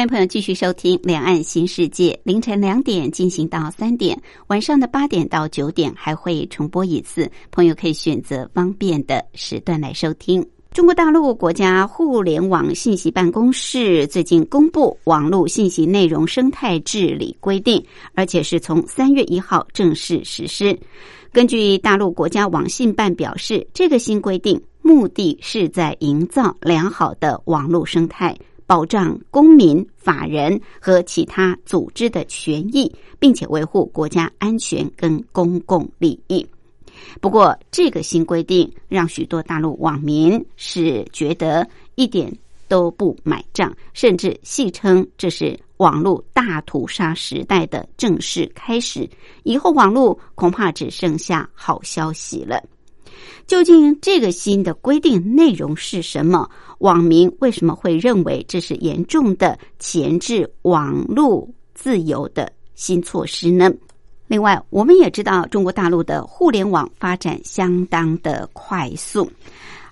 [0.00, 10.42] 欢迎朋友继续收听《两岸新世界》，凌晨两点进行到三点，晚上的八点到九点还会重播一次，朋友可以选择方便的时段来收听。
[10.70, 17.78] 中国大陆国家互联网信息办公室最近公布《网络信息内容生态治理规定》，
[18.14, 20.74] 而且是从三月一号正式实施。
[21.30, 28.34] 根据大陆国家网信办表示，这个新规定目的是在营造良好的网络生态。
[28.70, 36.46] 保障公民、法人和其他组织的权益，并且维护国家安全跟公共利益。
[37.20, 42.32] 不过，这个新规定让许多大陆网民是觉得一点
[42.68, 49.10] 都不买账，甚至戏称这是网络大屠杀时代的正式开始。
[49.42, 52.62] 以后网络恐怕只剩下好消息了。
[53.50, 56.48] 究竟这个新的规定内容是什么？
[56.78, 63.68] 网民为什么会认为这是严重的前置网络自由的新措施呢？
[64.28, 69.28] 另外，我们也知道中国大陆的互联网发展相当的快速。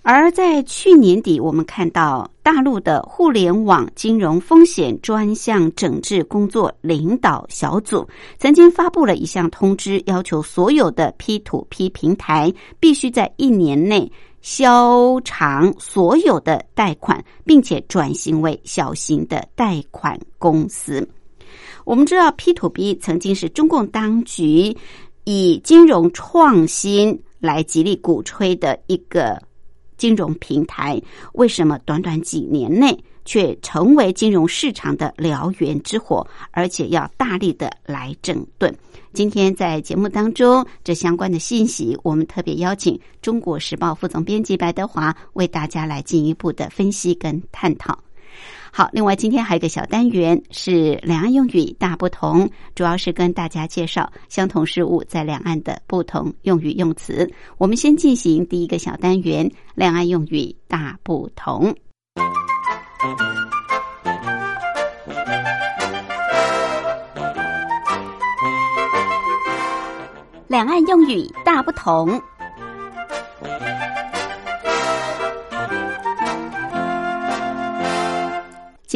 [0.03, 14.11] 而在去年底，我们看到大陆的互联网金融风险专项整治工作领导小组曾经发布了一项通知，要求所有的 P to P 平台必须在一年内
[14.41, 21.07] 消偿所有的贷款，并且转型为小型的贷款公司。
[21.85, 24.75] 我们知道 P to P 曾经是中共当局
[25.25, 29.39] 以金融创新来极力鼓吹的一个。
[29.99, 30.99] 金融平台
[31.35, 38.75] 为什么短短几年内却成为金融市场的燎原之火，而且要大力的来整顿？
[39.13, 47.99] 今天在节目当中，这相关的信息，我们特别邀请《中国时报》副总编辑白德华为大家来进一步的分析跟探讨。
[48.71, 57.29] 好，另外今天还有一个小单元是两岸用语大不同，主要是跟大家介绍相同事物在两岸的不同用语用词。
[57.57, 61.75] 我们先进行第一个小单元：两岸用语大不同。
[70.47, 72.21] 两岸用语大不同。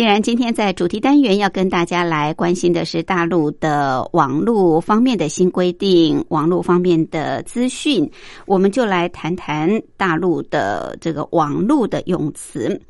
[0.03, 8.11] 既然今天在主题单元要跟大家来关心的是大陆的网络方面的新规定、网络方面的资讯，
[8.45, 12.81] 我们就来谈谈大陆的这个网络的用词。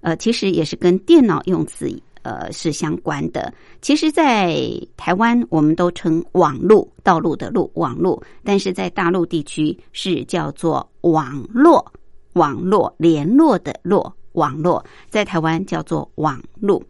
[0.00, 1.86] 呃，其实也是跟电脑用词
[2.22, 3.52] 呃是相关的。
[3.82, 4.58] 其实，在
[4.96, 11.84] 台湾我们都称网络道路的路网络，但是在大陆地区是叫做网络
[12.32, 14.10] 网络联络的络。
[14.34, 16.80] 网络在台湾叫做网络，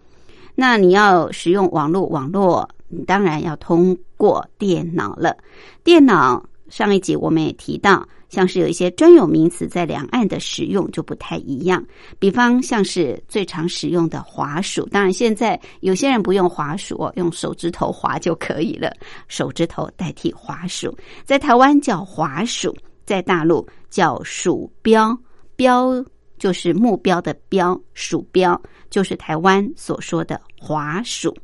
[0.55, 5.35] 那你要使用网络，网络你当然要通过电脑了。
[5.83, 11.85] 电脑上一集我们也提到，像是有一些专有名词在两岸的使用就不太一样。
[12.19, 18.93] 比方像是最常使用的滑鼠，当然现在有些人不用滑鼠，用手指头滑就可以了，
[19.29, 20.97] 手指头代替滑鼠。
[21.25, 22.75] 在台湾叫滑鼠，
[23.05, 25.17] 在大陆叫鼠标
[25.57, 26.05] 标。
[26.45, 28.61] 就是目标的标，鼠标
[28.91, 31.35] 就是台湾所说的滑鼠。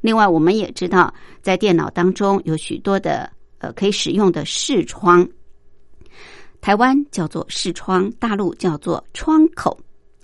[0.00, 1.12] 另外，我们也知道，
[1.42, 5.28] 在电脑当中有许多的呃可以使用的视窗，
[6.60, 9.76] 台湾叫做视窗，大陆叫做窗口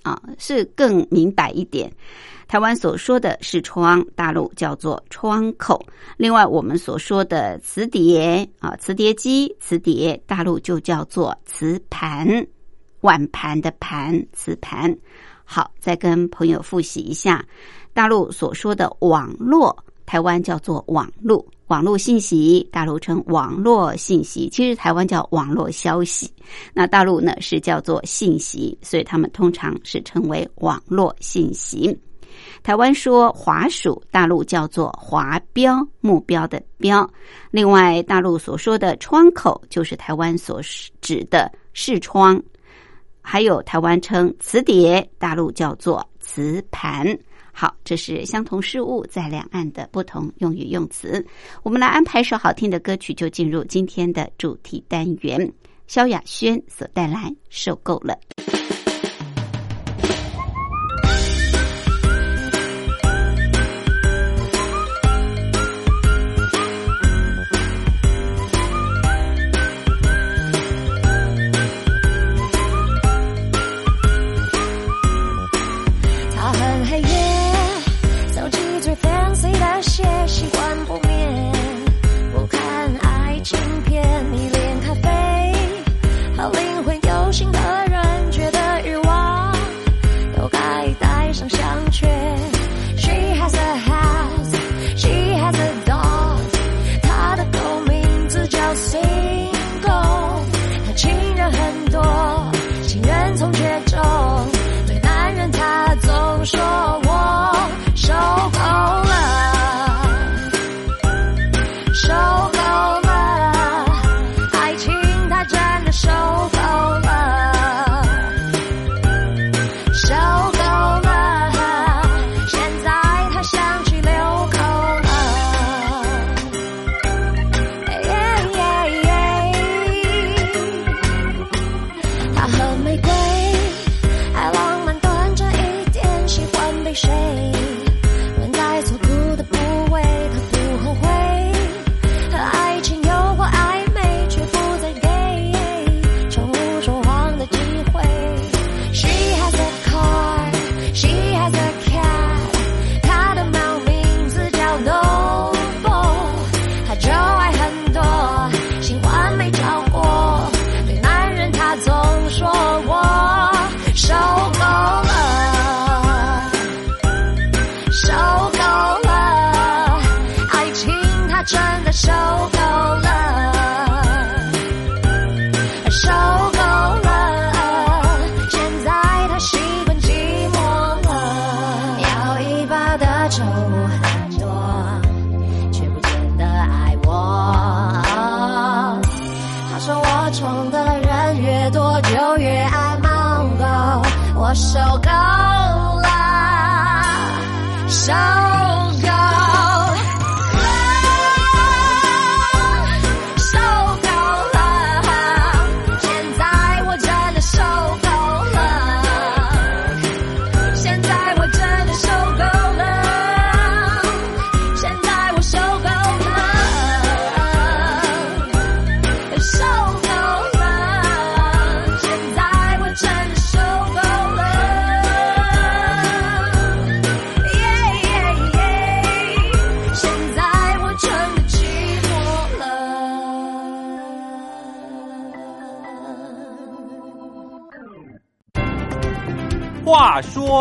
[0.05, 1.93] 啊，是更明白一点。
[2.47, 5.85] 台湾所说的视窗，大陆叫做窗口。
[6.17, 12.47] 另外，我们所说的磁碟啊，磁碟机、磁碟，大陆就叫做磁盘。
[13.03, 14.93] 碗盘的盘，瓷盘。
[15.45, 17.45] 好，再跟朋友复习一下，
[17.93, 19.77] 大陆所说的网络，
[20.07, 26.33] 台湾叫做网络，网络信息，大陆称网络信息，其实台湾叫网络消息，
[26.73, 31.95] 那大陆呢是叫做信息，所以他们通常是称为网络信息。
[32.63, 37.09] 台湾说滑鼠，大陆叫做滑标，目标的标。
[37.51, 40.63] 另外，大陆所说的窗口，就是台湾所
[41.03, 42.43] 指的视窗。
[43.23, 47.17] 还有台湾称磁碟，大陆叫做磁盘。
[47.53, 51.25] 好，这是相同事物在两岸的不同用语用词。
[51.63, 55.53] 我们来安排首好听的歌曲，就进入今天的主题单元。
[55.87, 57.19] 萧亚轩所带来
[57.51, 58.19] 《受够了》。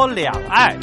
[0.07, 0.81] 两岸。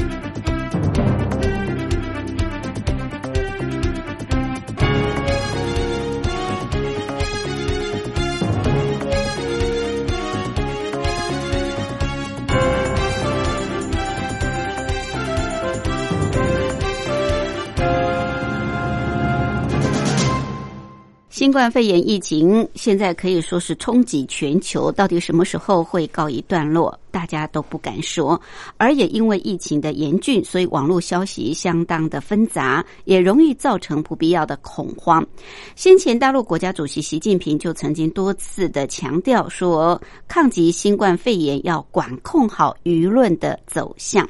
[21.48, 28.38] 新冠肺炎疫情现在可以说是冲击全球，到底什么时候会告一段落，大家都不敢说。
[28.76, 35.26] 而也因为疫情的严峻，所以网络消息相当的纷杂，也容易造成不必要的恐慌。
[35.74, 44.28] 先前大陆国家主席习近平就曾经多次的强调说，抗击新冠肺炎要管控好舆论的走向。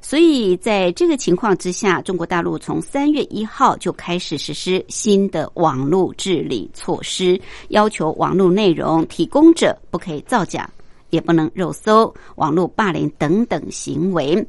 [0.00, 10.68] 所以，在这个情况之下，中国大陆从三月一号就开始实施新的网络治理措施，要求网络内容提供者不可以造假，
[11.10, 14.46] 也不能肉搜、网络霸凌等等行为。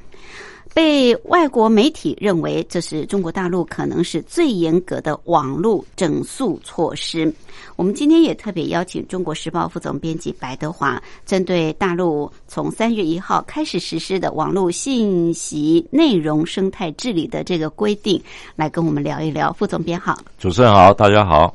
[0.73, 7.33] 被外国媒体认为这是中国大陆可能是最严格的网络整肃措施。
[7.75, 18.21] 我们今天也特别邀请《中国时报》副总编辑白德华，针对大陆从三月一号开始实施的网络信息内容生态治理的这个规定，
[18.55, 19.51] 来跟我们聊一聊。
[19.53, 21.53] 副总编好，主持人好，大家好，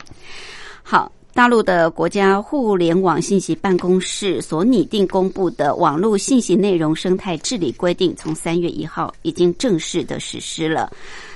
[0.83, 1.11] 好。
[1.35, 10.93] 大陆的国家互联网信息办公室所拟定公布的网络信息内容生态治理规定，从三月一号已经正式的实施了。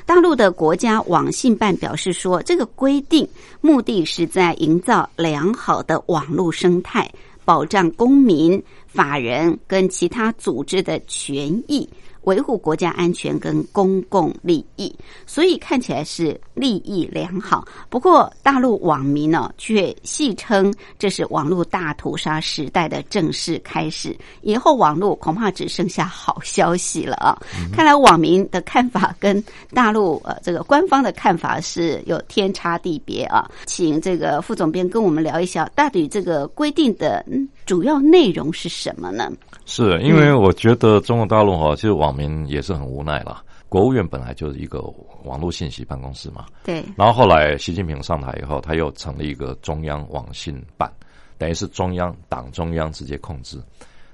[0.06, 3.28] 大陆的国家网信办表示说，这个规定
[3.60, 7.10] 目的是在营造良好的网络生态。
[7.44, 11.88] 保障公民、法人跟其他组织的权益。
[12.22, 14.94] 维护国家安全跟公共利益，
[15.26, 17.66] 所以看起来是利益良好。
[17.88, 27.38] 不过，大陆网民呢却戏称这是网络大屠杀时代的正式开始，以后网络恐怕只剩下好消息了啊！
[27.72, 33.50] 看来网民的看法跟大陆呃这个官方的看法是有天差地别啊。
[33.66, 37.24] 请这个副总编跟我们聊一下，到底这个规定的
[37.64, 39.32] 主要内容是什么呢？
[39.70, 43.42] 是因为我觉得中国大陆哈，其实网民也是很无奈啦。
[43.68, 44.82] 国务院本来就是一个
[45.24, 46.82] 网络信息办公室嘛，对。
[46.96, 50.90] 然后后来习近平上台以后，他又成立一个中央网信办，
[51.36, 53.60] 等于是中央党中央直接控制。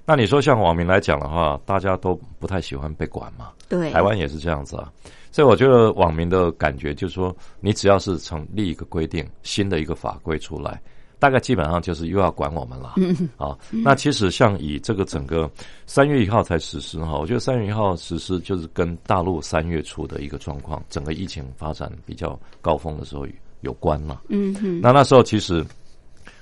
[0.04, 3.92] 那你说像网民来讲的话，大家都不太喜欢被管嘛，对。
[3.92, 4.90] 台湾也是这样子啊，
[5.30, 10.82] 所以我觉得网民的感觉就是说，你只要是成立一个规定，新的一个法规出来。
[11.25, 13.57] 大概基本上就是又要管我们了嗯啊！
[13.71, 15.50] 那其实像以这个整个
[15.87, 23.26] 三月一号才实施哈，我觉得三月一号实施就是跟大陆三月初的一个状况，整个疫情发展比较高峰的时候
[23.62, 24.21] 有关了。
[24.28, 24.83] 嗯嗯。
[24.83, 25.64] 那那时候其实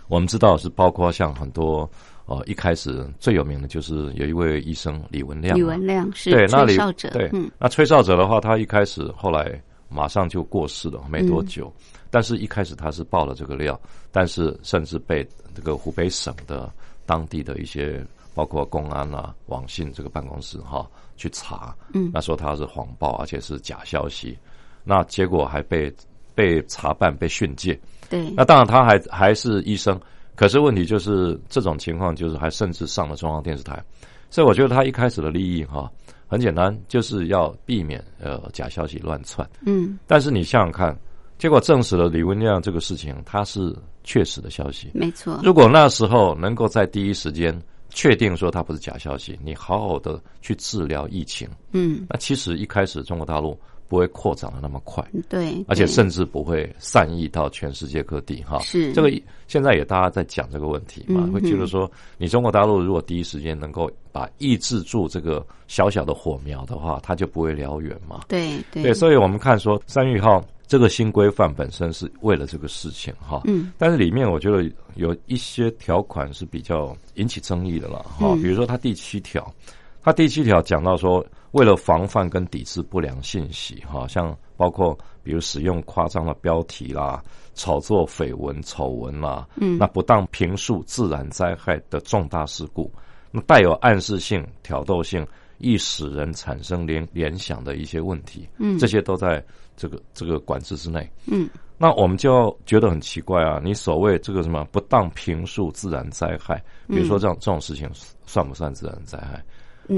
[0.09, 1.89] 我们知道是包括像很多
[2.27, 11.73] 呃一开始最有名的就是有一位医生李文亮，李文亮是对吹哨者，对，那吹哨者的话，他一开始后来马上就过世了，没多久。
[12.13, 16.71] 但是，一开始他是爆了这个料，但是甚至被这个湖北省的
[17.07, 18.05] 当地的一些，
[18.35, 24.37] 包括公安啊、网信这个办公室哈去查，嗯，那说他是谎报，而且是假消息，
[24.85, 25.91] 那结果还被
[26.35, 27.81] 被查办、被训诫。
[28.11, 29.99] 对，那当然他还还是医生，
[30.37, 33.83] 可是问题就是这种情况，就是还甚至上了中央电视台，
[34.29, 35.91] 所以我觉得他一开始的利益哈
[36.29, 39.49] 很简单，就是要避免呃假消息乱窜。
[39.65, 40.95] 嗯，但是你想想看。
[41.43, 44.93] 结果证实了李文亮这个事情，它是确实的消息。
[44.95, 45.41] 没错。
[45.43, 47.53] 如果那时候能够在第一时间
[47.91, 53.59] 确定说它不是假消息，你好好的去治疗疫情，嗯，那其实一开始中国大陆
[53.89, 58.41] 不会扩展的那么快，对，而且甚至不会散逸到全世界各地。
[58.45, 59.11] 哈，是这个
[59.49, 68.21] 现在也大家在讲这个问题嘛，会觉得说你中国大陆如果第一时间能够把抑制住这个小小的火苗的话，它就不会燎原嘛。
[68.29, 70.41] 对对，所以我们看说三月一号。
[70.73, 74.65] 这个新规范本身是为了这个事情哈，嗯，但是里面我觉得
[74.95, 79.55] 有一些条款是比较引起争议的了哈，比如说它第七条，
[80.01, 92.91] 它第七条讲到说，为了防范跟抵制不良信息哈，像包括比如使用夸张的标题啦、炒作绯闻丑闻啦，嗯，那不当评述自然灾害的重大事故，
[93.31, 95.23] 那带有暗示性、挑逗性。
[95.65, 99.41] 易使人产生联联想的一些问题，嗯，这些都在
[99.77, 101.49] 这个这个管制之内，嗯，
[101.79, 103.61] 那我们就觉得很奇怪啊！
[103.63, 107.89] 你所谓这个什么不当评述自然灾害，比如说这样这种事情
[108.27, 109.43] 算不算自然灾害？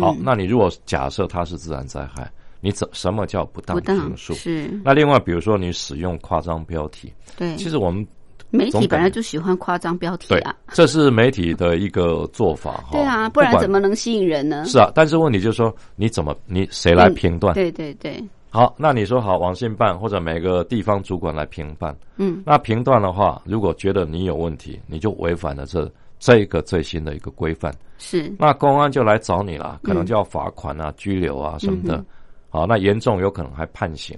[0.01, 4.33] 好，那你如果假设它是自然灾害，你怎什么叫不当评述？
[4.35, 8.07] 是那另外比如说你使用夸张标题，对，其实我们。
[8.51, 12.91] 媒体本来就喜欢夸张标题啊，这是媒体的一个做法哈。
[12.93, 14.65] 对啊，不然怎么能吸引人呢？
[14.65, 17.53] 是啊，但是问题就是说，你怎么你谁来评断？
[17.53, 18.23] 对对对。
[18.55, 21.93] 好，那你说好，网信办或者每个地方主管来评判。
[22.19, 22.41] 嗯。
[22.47, 27.75] 那评断的话，如果觉得你有问题，你就违反了这这一个最新的一个规范。
[27.99, 28.33] 是。
[28.39, 32.05] 那公安就来找你了，可能就要罚款啊、拘留啊什么的。
[32.49, 34.17] 好，那严重有可能还判刑。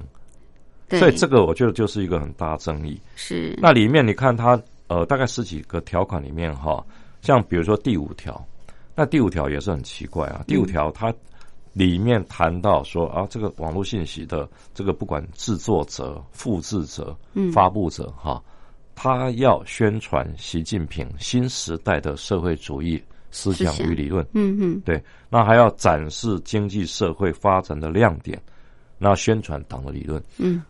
[0.90, 3.00] 所以这个我觉得就是一个很大争议。
[3.14, 3.58] 是。
[3.58, 6.84] 那里面你看它呃大概十几个条款里面哈，
[7.22, 8.38] 像比如说第五条，
[8.94, 10.44] 那第五条也是很奇怪啊。
[10.46, 11.10] 第五条它
[11.76, 17.14] 里面谈到说啊，这个网络信息的这个不管制作者、复制者、
[17.52, 18.42] 发布者哈，
[18.94, 22.98] 他要宣传习近平新时代的社会主义
[23.30, 24.26] 思想与理论。
[24.32, 24.80] 嗯嗯。
[24.86, 28.40] 对，那还要展示经济社会发展的亮点，
[28.96, 30.22] 那宣传党的理论。
[30.38, 30.62] 嗯。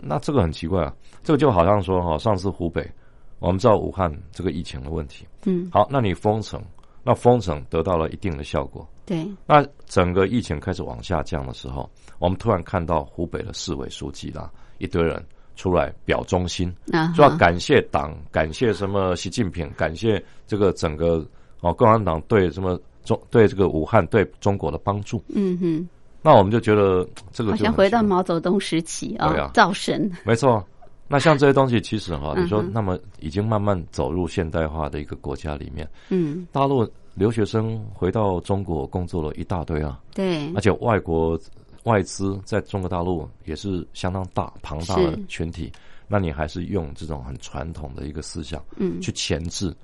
[0.00, 2.90] 那这个很奇怪啊，这个就好像说哈，上次湖北，
[3.38, 6.58] 我们知道武汉这个疫情的问题，嗯，好，那你封城，
[7.04, 11.88] 那封城得到了一定的效果，对，那整个疫情开始往下降的时候，
[12.18, 15.24] 我们突然看到湖北的市委书记啦，一堆人
[15.56, 16.70] 出来表忠心，
[17.16, 21.26] 说要感谢党，感谢什么习近平，感谢这个整个
[21.62, 25.88] 哦共产党对什么中对这个武汉对中国的帮助，嗯哼。
[26.20, 30.10] 那我们就觉得这个好像回到毛泽东时期啊，造神。
[30.24, 30.62] 没错，
[31.06, 36.86] 那像这些东西，其实哈，你说那么已经慢慢走入现代化的一个国家里面，嗯，大陆
[37.18, 41.38] 留学生回到中国工作了一大堆啊，对，而且外国
[41.82, 45.72] 外资在中国大陆也是相当大庞大的群体，
[46.06, 49.74] 那你还是用这种很传统的一个思想，嗯，去钳制，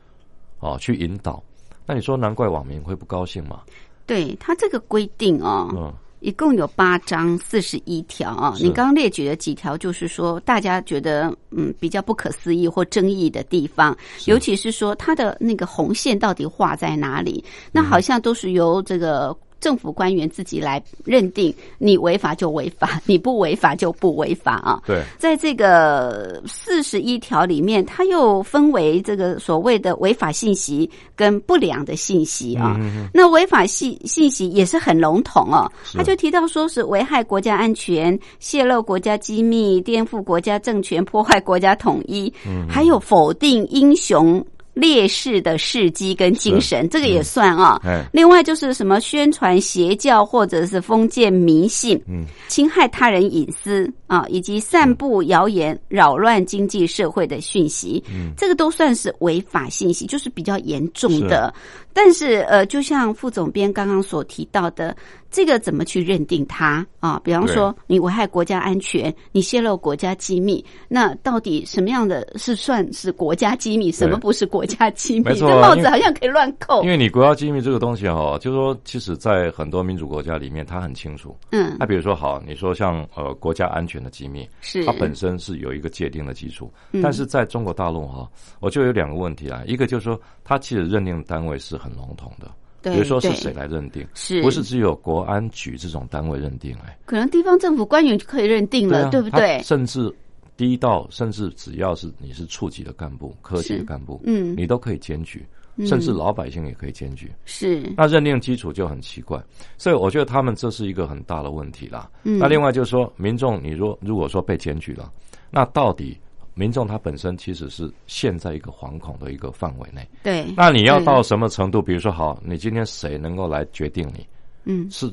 [0.60, 1.42] 啊，去引导，
[1.84, 3.62] 那你说难怪网民会不高兴嘛？
[4.06, 5.92] 对他这个规定哦，嗯，
[6.24, 8.54] 一共有八章四十一条啊。
[8.58, 17.44] 你刚刚列举了几条，就是说大家觉得嗯比较不可思议或争议的地方，尤其是说它的那个红线到底画在哪里？
[17.70, 19.36] 那好像都是由这个。
[19.64, 24.82] 政府官员自己来认定，你违法就违法， 你不违法就不违法啊。
[24.86, 32.76] 对，在这个四十一条里面，它又分为这个所谓的违法信息跟不良的信息啊。
[32.78, 35.96] 嗯那违法信信息也是很笼统哦，是。
[35.96, 42.68] 他就提到说是危害国家安全、泄露国家机密、颠覆国家政权、破坏国家统一，嗯。
[42.68, 44.44] 还有否定英雄
[44.74, 47.80] 烈士的事迹跟精神，这个也算啊。
[47.84, 61.54] 哎，另外就是什么宣传邪教或者是封建迷信，嗯，侵害他人隐私啊，以及散布谣言、扰乱经济社会的讯息，嗯，这个都算是违法信息，就是比较严重的。
[61.94, 64.94] 但是呃，就像副总编刚刚所提到的，
[65.30, 67.20] 这个怎么去认定它啊？
[67.24, 75.34] 比方说你危害国家安全，你泄露国家机密，那到底什么样的是算是国家机密，什么不是国家机密？
[75.34, 76.88] 这帽子好像可以乱扣因。
[76.88, 81.36] 为你国家机密这个东西哈，就是说，其实，在很多民主国家里面，它很清楚。
[81.52, 92.50] 嗯那，比如说，好，你说像呃国家安全的机密，是它本身是有一个界定的基础，嗯但是在中国大陆哈，我就有两个问题啊，一个就是说，它其实认定单位是很笼统的，
[92.90, 94.40] 比如说是谁来认定，是。
[94.42, 96.74] 不是只有国安局这种单位认定？
[96.86, 99.60] 哎，可能地方政府官员就可以认定了，啊对不对？
[99.62, 100.12] 甚至
[100.56, 104.54] 低到甚至只要是你是处级的干部、科级的干部，嗯。
[104.56, 105.44] 你都可以检举，
[105.86, 107.30] 甚至老百姓也可以检举。
[107.44, 107.92] 是。
[107.96, 109.42] 那认定基础就很奇怪，
[109.76, 112.10] 所以我觉得他们这是一个很大的问题啦。
[112.22, 112.38] 嗯。
[112.38, 115.12] 那另外就是说，民众你若如果说被检举了，
[115.50, 116.18] 那到底
[116.54, 120.08] 民众他本身其实是陷在一个惶恐的一个范围内。
[120.22, 121.82] 对，那你要到什么程度？
[121.82, 124.26] 比如说，好，你今天谁能够来决定你？
[124.64, 125.12] 嗯是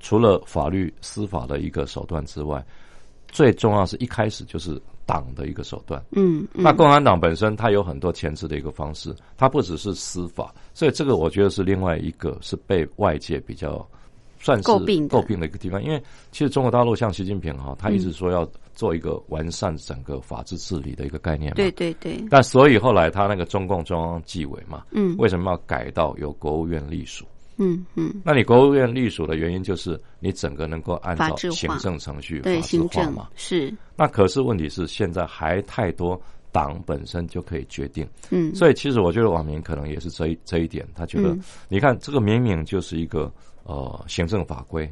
[0.00, 2.64] 除了法律司法的一个手段之外，
[3.28, 6.02] 最重要是一开始就是党的一个手段。
[6.12, 13.86] 嗯嗯那共产党本身它有很多前置的一个方式，它不只是司法，所以这个我觉得是另外一个是被外界比较
[14.40, 15.80] 算是诟病的诟病的一个地方。
[15.84, 18.48] 因为其实中国大陆像习近平哈，他一直说要
[18.80, 21.56] 做一个完善整个法治治理的一个概念嘛。
[21.56, 25.14] 对对对，但所以后来他那个中共中央纪委嘛，嗯。
[25.18, 27.26] 为什么要改到由国务院隶属？
[27.58, 33.28] 嗯嗯，那你国务院隶属的原因就是你整个能够按照行政程序对，法治行政化嘛。
[33.36, 33.70] 是。
[33.94, 36.18] 那可是问题是现在还太多
[36.50, 38.54] 党本身就可以决定，嗯。
[38.54, 41.40] 所以其实我觉得网民可能也是这一这一点，他觉得嗯。
[41.68, 43.30] 你看这个明明就是一个
[43.64, 44.90] 呃行政法规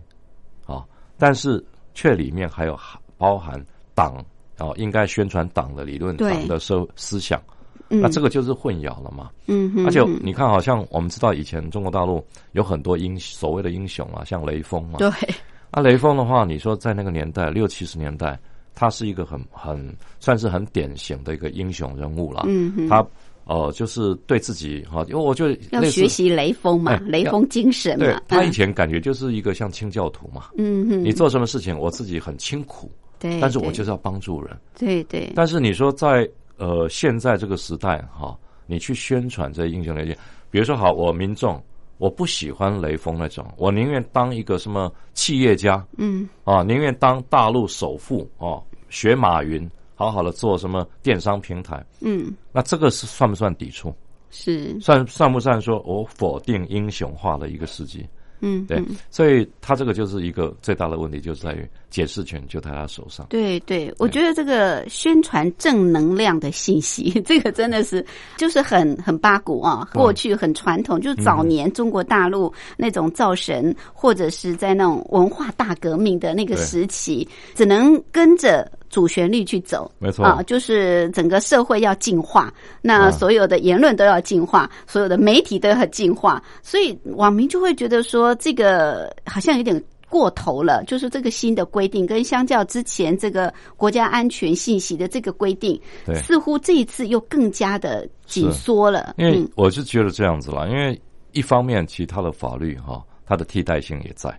[0.67, 0.85] 啊，
[1.17, 3.65] 但是却里面还有含包含
[3.99, 4.25] 党
[4.59, 7.43] 哦应该宣传党的理论、党的思思想，
[7.91, 9.31] 嗯那这个就是混淆了嘛。
[9.47, 14.99] 嗯哼，而且嗯你看，好像我们知道以前中国大陆有很多英所谓的英雄啊，像雷锋嘛。
[14.99, 15.11] 对
[15.75, 18.39] 那雷锋的话，你说在那个年代六七十年代，
[18.75, 22.45] 他是一个很很算是很典型的一个英雄人物了。
[22.47, 23.05] 嗯哼他
[23.45, 30.51] 呃就是对自己哈，因为我就要学习雷锋嘛哎，雷锋精神对他以前感觉就是一个像清教徒嘛。
[30.57, 34.57] 嗯嗯，你做什么事情，我自己很清苦，对，但是我就是要帮助人。
[34.79, 40.19] 对对，但是你说在呃现在这个时代哈、你去宣传这英雄烈士，
[40.51, 41.63] 比如说好，我民众
[41.99, 53.95] 我不喜欢雷锋那种，我宁愿当一个什么企业家嗯啊，宁愿当大陆首富哦、学马云，好好的做什么电商平台，嗯那这个是算不算抵触？
[54.31, 58.07] 是算算不算说我否定英雄化的一个事迹？
[58.41, 63.27] 对嗯对，所以他这个就是一个最大的问题，就是在于解释权就在他手上。
[63.29, 68.05] 对对，我觉得这个宣传正能量的信息， 这个真的是
[68.37, 78.71] 就是很很八股啊，过去很传统，就是早年中国大陆那种造神，或者是在那种文化大革命的那个时期，只能跟着。
[78.89, 80.25] 主旋律去走，没错。
[80.25, 83.11] 啊，就是整个社会要进化，那啊。
[83.11, 96.15] 所有的言论都要进化，所有的媒体都要进化，所以网民就会觉得说，这个好像有点过头了，就是这个新的规定跟相较之前这个国家安全信息的这个规定，对。
[96.23, 99.15] 似乎这一次又更加的紧缩了。
[99.19, 99.51] 因为嗯。
[99.57, 100.99] 我是觉得这样子啦，因为
[101.33, 104.31] 一方面其他的法律哈，它的替代性也在，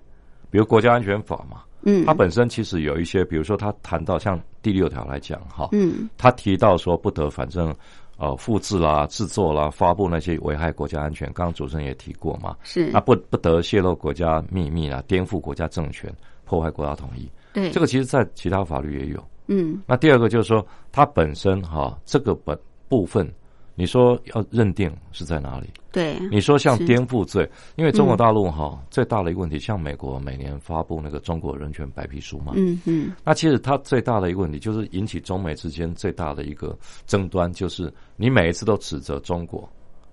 [0.49, 2.05] 比如国家安全法嘛，嗯。
[2.05, 6.09] 它本身其实有一些，比如说他谈到像第六条来讲哈，嗯。
[6.17, 7.73] 他提到说不得反正
[8.17, 12.89] 呃复制啦、制作啦、发布那些危害国家安全，刚刚主持人也提过嘛，是。
[12.91, 16.13] 那不不得泄露国家秘密啦、颠覆国家政权、
[16.45, 17.69] 破坏国家统一，对。
[17.71, 19.23] 这个其实在其他法律也有。
[19.47, 19.81] 嗯。
[19.85, 23.31] 那第二个就是说，它本身哈这个本部分
[23.79, 25.69] 你说要认定是在哪里？
[25.89, 26.85] 对，你说像是。
[26.85, 33.13] 颠覆罪，因为中国嗯大陆哈、最大的一个问题，像美国每年发布那个中国人权白皮书嘛，嗯嗯。
[33.23, 39.67] 那其实它最大的一个问题就是引起中美之间最大的一个争端，就是你每一次都指责中国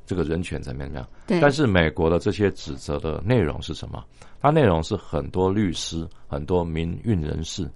[0.06, 4.04] 这个人权怎么样怎么样，对，但是美国的这些指责的内容是什么？
[4.40, 7.68] 它内容是很多律师、很多民运人士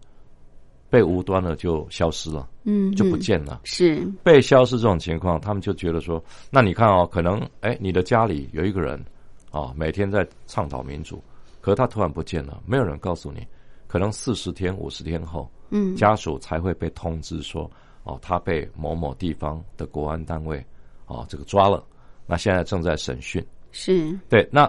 [0.90, 3.60] 被无端的就消失了，嗯就不嗯见了。
[3.64, 9.02] 是被消失这种情况，他们就觉得说，那你看哦，可能哎，你的家里有一个人
[9.52, 11.22] 啊，每天在倡导民主，
[11.60, 13.46] 可是他突然不见了，没有人告诉你，
[13.86, 17.70] 可能四十天、五十天后，嗯家属才会被通知说，
[18.02, 20.62] 哦，他被某某地方的国安单位
[21.06, 21.84] 哦这个抓了，
[22.26, 23.44] 那现在正在审讯。
[23.72, 24.68] 是对，那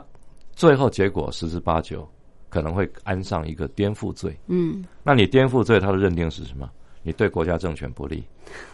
[0.53, 2.07] 最后结果十之八九
[2.51, 4.37] 可能会安上一个颠覆罪。
[4.45, 6.69] 嗯那你颠覆罪，它的认定是什么？
[7.01, 8.23] 你对国家政权不利，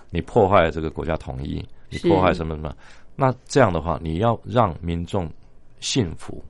[0.09, 2.75] 你破坏了这个国家统一，你破坏什么什么？
[3.15, 5.31] 那这样的话，你要让民众
[5.79, 6.43] 信服，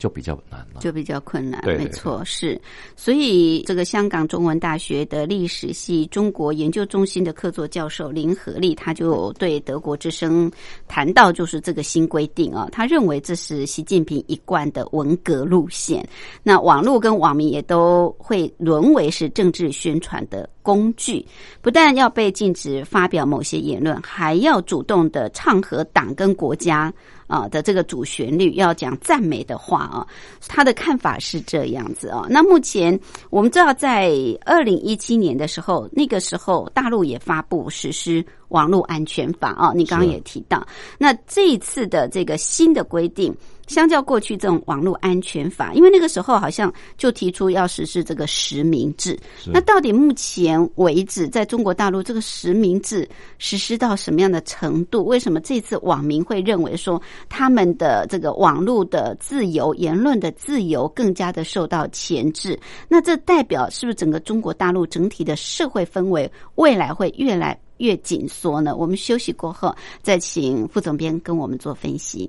[0.00, 0.80] 就比较难了。
[0.80, 2.60] 就比较困难，对对没错，是。
[2.96, 10.50] 所以这个香港中文大学的历史系中国研究中心的客座教授林和利，他就对德国之声
[10.88, 16.04] 谈到，就是这个新规定啊，他认为这是习近平一贯的文革路线。
[16.42, 21.26] 那网络跟网民也都会沦为是政治宣传的工具，
[21.60, 26.92] 不但要被禁止发表某些言论，还要主动的唱和党跟国家
[27.26, 30.06] 啊的这个主旋律，要讲赞美的话啊。
[30.46, 32.24] 他的看法是这样子啊。
[32.30, 32.96] 那目前
[33.30, 34.12] 我们知道，在
[34.44, 39.72] 二零一七年的时候，那个时候大陆也发布实施网络安全法啊。
[39.74, 40.64] 你刚刚也提到，
[40.98, 43.34] 那这一次的这个新的规定。
[43.70, 55.04] 相较过去这种网络安全法，因为那个时候好像就提出要实施这个实名制，那到底目前为止，在中国大陆这个实名制实施到什么样的程度？
[55.06, 62.58] 为什么这次网民会认为说他们的这个网络的自由、言论的自由更加的受到钳制？
[62.88, 68.74] 那这代表是不是整个中国大陆整体的社会氛围未来会越来越紧缩呢？
[68.74, 72.28] 我们休息过后再请副总编跟我们做分析。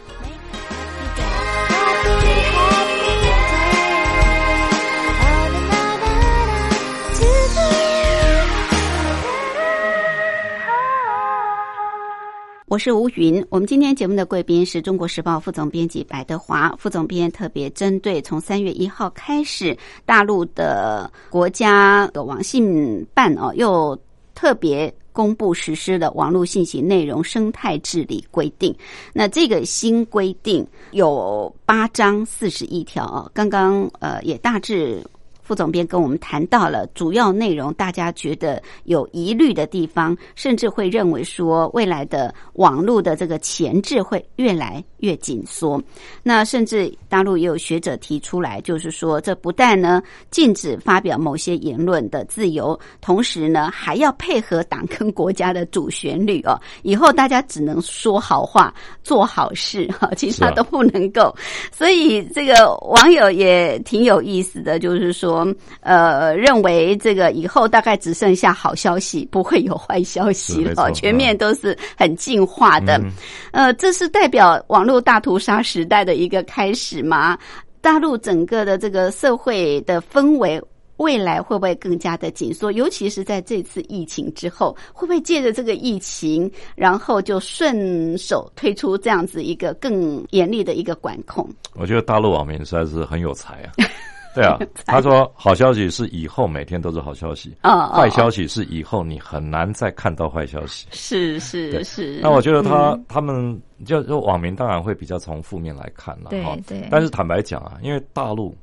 [12.71, 13.45] 我是吴云。
[13.49, 23.99] 我们今天节目的贵宾是中国时报副总编辑白德华副总编，特别针对从三月一号开始，大陆的国家的网信办哦，又
[24.33, 24.89] 特别。
[25.13, 28.73] 公布实施的网络信息内容生态治理规定，
[29.11, 33.29] 那这个新规定有八章四十一条啊。
[33.33, 35.05] 刚刚呃也大致
[35.51, 45.83] 副总编跟我们谈到了主要内容，大家觉得有疑虑的地方，甚至会认为说未来的网络的这个前置会越来越紧缩。
[46.23, 56.57] 那甚至大陆也有学者提出来，就是说这不但呢禁止发表某些言论的自由，同时呢还要配合党跟国家的主旋律哦。
[56.83, 61.35] 以后大家只能说好话、做好事哈， 其他都不能够。
[61.73, 65.40] 所以这个网友也挺有意思的，就是说。
[65.81, 72.97] 呃，认为这个以后大概只剩下好消息，不会有坏消息了， 全面都是很进化的。
[72.97, 77.37] 嗯、呃，这是代表网络大屠杀时代的一个开始吗？
[77.81, 80.61] 大陆整个的这个社会的氛围，
[80.97, 82.71] 未来会不会更加的紧缩？
[82.71, 91.49] 尤其是在这次疫情之后，会不会借着这个疫情，然后就顺手推出这样子一个更严厉的一个管控？
[91.73, 93.73] 我觉得大陆网民实在是很有才啊。
[94.35, 100.87] 对啊， 他说好消息是以后每天都是好消息，哦，坏消息是以后你很难再看到坏消息。
[100.91, 102.19] 是是是。
[102.21, 106.55] 那我觉得他、嗯、他们就就网民当然会比较从负面来看了哈。
[106.67, 106.87] 对。
[106.89, 108.55] 但是坦白讲啊，因为大陆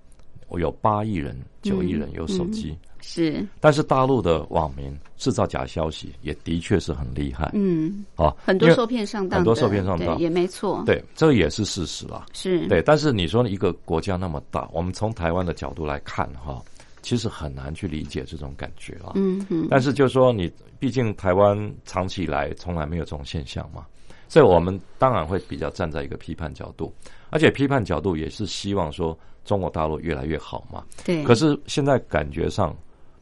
[0.53, 2.71] 有八亿人、九亿人有手机。
[2.71, 12.83] 嗯是，但是大陆的网民制造假消息也的确是很厉害，嗯，啊，很多受骗上当，很多受骗上当也没错，对，这也是事实啦，是对。
[12.83, 16.61] 但是你说一个国家那么大，我们从台湾的角度来看哈，
[17.01, 19.69] 其实很难去理解这种感觉啊，嗯嗯。
[19.71, 23.87] 但是就是说，你毕竟台湾长期以来从来没有这种现象嘛，
[24.29, 26.93] 所以我们当然会比较站在一个批判角度，
[27.31, 29.17] 而且批判角度也是希望说
[29.49, 31.25] 中国大陆越来越好嘛，对。
[31.25, 32.77] 可是现在感觉上。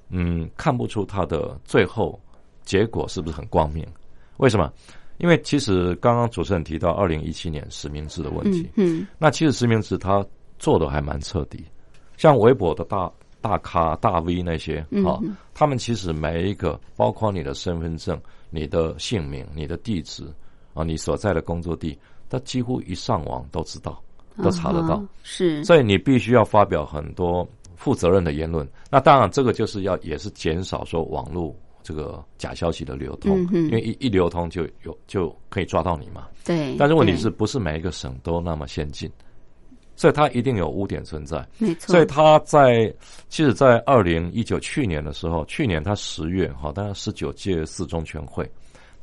[0.09, 2.17] 嗯，看不出它的最后
[2.63, 3.85] 结果是不是很光明？
[4.37, 4.73] 为什么？
[5.19, 10.25] 因为其实刚刚主持人提到二零一七年实名制的问题，嗯，嗯那其实实名制它
[10.61, 11.65] 做的还蛮彻底，
[12.17, 13.11] 像微博的大
[13.41, 18.17] 大咖、大 V 那些啊，嗯、他们其实每一个，包括你的身份证、
[18.49, 20.25] 你的姓名、你的地址
[20.73, 21.99] 啊，你所在的工作地，
[22.31, 24.01] 他几乎一上网都知道，
[24.43, 27.47] 都查得到，哦、是，所以你必须要发表很多。
[27.79, 36.27] 负责任的言论，那当然这个就是要也是减少说网络这个假消息的流通，嗯、因为一一流通就有就可以抓到你嘛。
[36.43, 36.75] 对。
[36.79, 39.09] 但是问题是不是每一个省都那么先进？
[39.95, 41.47] 所以它一定有污点存在。
[41.59, 41.93] 没错。
[41.93, 42.93] 所以它在
[43.29, 48.51] 其实，在二零一九去年的时候，去年它十月哈，当然十九届四中全会，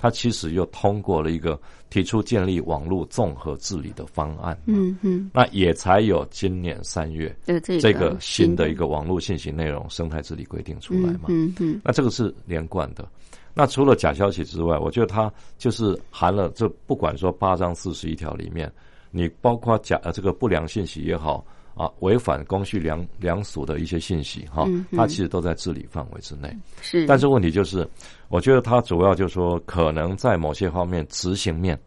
[0.03, 1.57] 它其实又通过了一个
[1.89, 4.57] 提出建立网络综合治理的方案。
[4.65, 5.31] 嗯嗯。
[5.33, 11.27] 那也才有今年三月这个这个新的一个网络信息内容生态治理规定出来嘛。
[11.29, 11.79] 嗯嗯。
[11.85, 13.07] 那这个是连贯的。
[13.53, 18.69] 那除了假消息之外，我觉得它就是含了这不管说八章四十一条里面，
[19.09, 26.55] 你包括假呃这个不良信息也好啊，违反公序良良俗的一些信息哈，它其实都在治理范围之内。
[26.81, 27.05] 是。
[27.07, 27.87] 但是问题就是，
[28.29, 31.79] 我觉得它主要就是说，可能在某些方面执行面，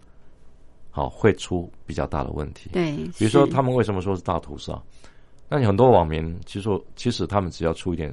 [0.91, 2.71] 好会出比较大的问题。
[2.73, 2.97] 对。
[3.19, 4.81] 比如说，他们为什么说是大屠杀？
[5.49, 8.13] 那你很多网民其实其实他们只要出一点。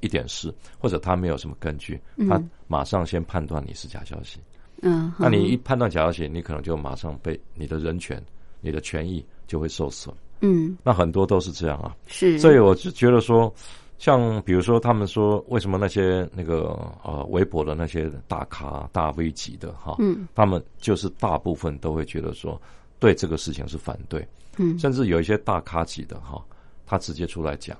[0.00, 4.38] 一点事，或者他没有什么根据，他马上先判断你是假消息。
[4.82, 8.22] 嗯，那你一判断假消息，你可能就马上被你的人权、
[8.60, 10.14] 你的权益就会受损。
[10.44, 11.96] 嗯，那很多都是这样啊。
[12.06, 13.52] 是，所以我就觉得说，
[13.98, 22.60] 像比如说他们说，为什么那些那个呃微博的那些大咖、大 V 级的哈，嗯，他们就是大部分都会觉得说，
[22.98, 24.26] 对这个事情是反对。
[24.58, 26.40] 嗯，甚至有一些大咖级的哈，
[26.86, 27.76] 他直接出来讲。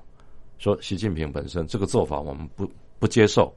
[0.57, 3.53] 说习近平本身这个做法我们不不接受，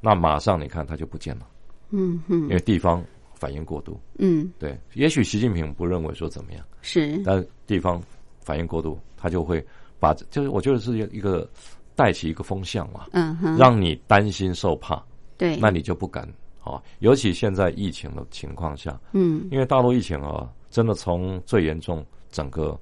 [0.00, 1.46] 那马上你看他就不见了，
[1.90, 3.04] 嗯嗯，因为地方
[3.38, 3.98] 反应过度。
[4.18, 8.02] 嗯，对，也许习近平不认为说怎么样，是，但地方
[8.40, 9.64] 反应过度，他就会
[10.00, 11.48] 把，就是我觉得是一个
[11.94, 15.02] 带起一个风向嘛，嗯哼，让你担心受怕，
[15.36, 16.28] 对，那你就不敢
[16.62, 16.82] 啊。
[16.98, 22.78] 尤其现在疫情的情况下，嗯因为大陆疫情啊，真的从最严重整个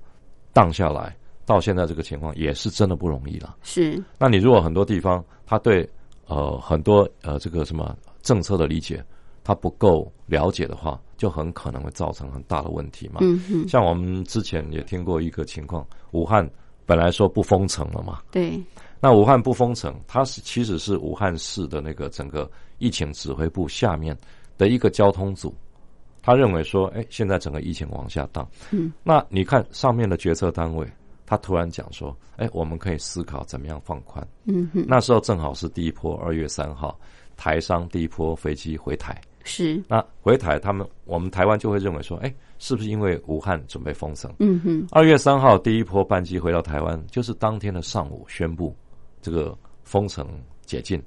[0.53, 3.57] 荡下来到现在这个情况，也是真的不容易了。
[3.63, 5.89] 是，那你如果很多地方他对
[6.27, 9.05] 呃很多呃这个什么政策的理解，
[9.47, 13.21] 他不够了解的话，就很可能会造成很大的问题嘛。
[13.69, 16.51] 像我们之前也听过一个情况，武汉
[16.85, 18.61] 本来说不封城了嘛，对，
[18.99, 24.19] 那武汉不封城，它是其实是武汉市的那个整个疫情指挥部下面
[24.59, 25.55] 的一个交通组，
[26.23, 30.85] 他认为说，哎，现在整个疫情往下荡，嗯，那你看上面的决策单位，
[31.25, 34.27] 他突然讲说，哎，我们可以思考怎么样放宽。
[34.47, 36.99] 嗯哼，那时候正好是第一波，二月三号，
[37.37, 44.31] 台商第一波飞机回台，是，那回台他们我们台湾就会认为说，哎，是不是因为武汉准备封城？
[44.41, 48.75] 嗯哼，二月三号第一波班机回到台湾，就是当天的上午宣布
[49.23, 50.27] 这个封城
[50.65, 51.03] 解禁。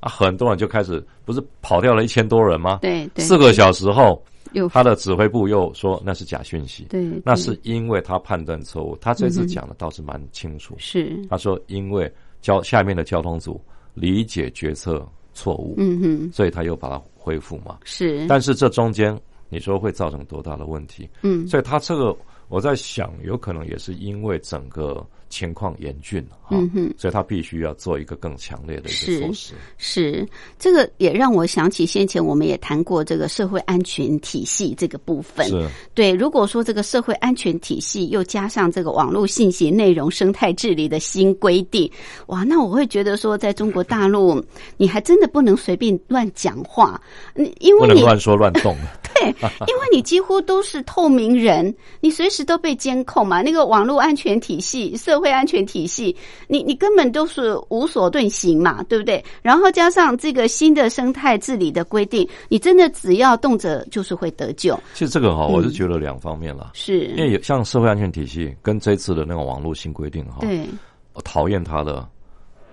[0.00, 2.78] 啊，很多人就开始不是跑掉了一千多人吗？
[2.80, 4.24] 对对，四个小时后，
[4.70, 8.96] 他的指挥部又说那是假讯息，对，那是因为他判断错误。
[8.96, 13.60] 他这次讲的倒是蛮清楚，是，他说因为交下面的交通组
[13.92, 16.98] 理解决策错误，嗯哼，所以他又把它
[17.30, 17.78] 恢复嘛。
[17.84, 19.16] 是，但是这中间
[19.48, 21.08] 你说会造成多大的问题？
[21.22, 22.16] 嗯所以他这个
[22.50, 29.54] 我在想，有可能也是因为整个情况严峻哈，嗯哼所以他必须要做一个更强烈的一个措施。
[29.78, 35.46] 是，这个也让我想起先前我们也谈过这个社会安全体系这个部分。
[35.46, 41.88] 是对，如果说这个社会安全体系又加上这个网络信息内容生态治理的新规定，
[42.26, 44.44] 哇，那我会觉得说，在中国大陆，
[44.76, 47.00] 你还真的不能随便乱讲话，
[47.32, 48.76] 你因为你能乱说乱动
[49.68, 53.42] 因为你几乎都是透明人，你随时都被监控嘛。
[53.42, 56.14] 那个网络安全体系、社会安全体系，
[56.48, 59.22] 你你根本都是无所遁形嘛，对不对？
[59.42, 70.66] 然后加上这个新的生态治理的规定，你真的只要动辄就是会得救，其实这个哈，嗯我是觉得两方面啦，是因为有像社会安全体系跟这次的那种网络新规定哈，对，
[71.14, 72.06] 我讨厌他的、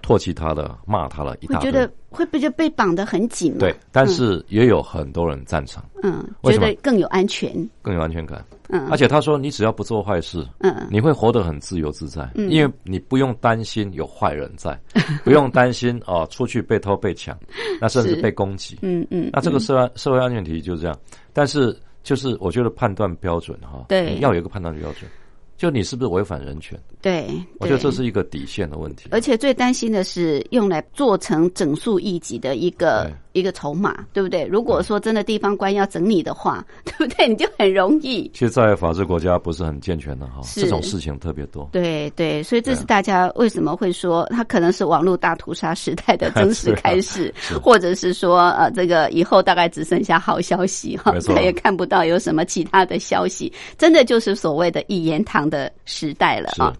[0.07, 1.69] 唾弃他的、骂他了一大堆。
[1.69, 1.91] 会觉得。
[2.09, 3.59] 会不会就被绑得很紧嘛？
[3.59, 8.43] 对，但是也有很多人赞成，嗯，觉得更有安全，更有安全感。
[8.69, 10.87] 嗯，而且他说，你只要不做坏事，嗯。
[10.89, 12.49] 你会活得很自由自在，嗯。
[12.49, 14.79] 因为你不用担心有坏人在，
[15.23, 17.37] 不用担心哦、出去被偷被抢，
[17.79, 18.79] 那甚至被攻击。
[18.81, 20.97] 嗯嗯，那这个嗯社会社会安全体系就是这样，
[21.33, 24.17] 但是就是我觉得判断标准哈，对。
[24.21, 25.11] 要有一个判断标准，
[25.57, 26.79] 就你是不是违反人权？
[27.01, 27.27] 对，
[27.59, 29.09] 我觉得这是一个底线的问题。
[29.11, 34.45] 而且最担心的是用来做成整数一级的一个一个筹码，对不对？
[34.45, 37.27] 如果说真的地方官要整你的话， 对不对？
[37.27, 38.29] 你就很容易。
[38.33, 41.69] 其实，在法治国家不是很健全的哈，这种事情特别多。
[41.71, 56.73] 对对，所以这是大家为什么会说它可能是网络大屠杀时代的真实开始， 啊或者是说呃，这个以后大概只剩下好消息哈再也看不到有什么其他的消息，真的就是所谓的一言堂的时代了啊。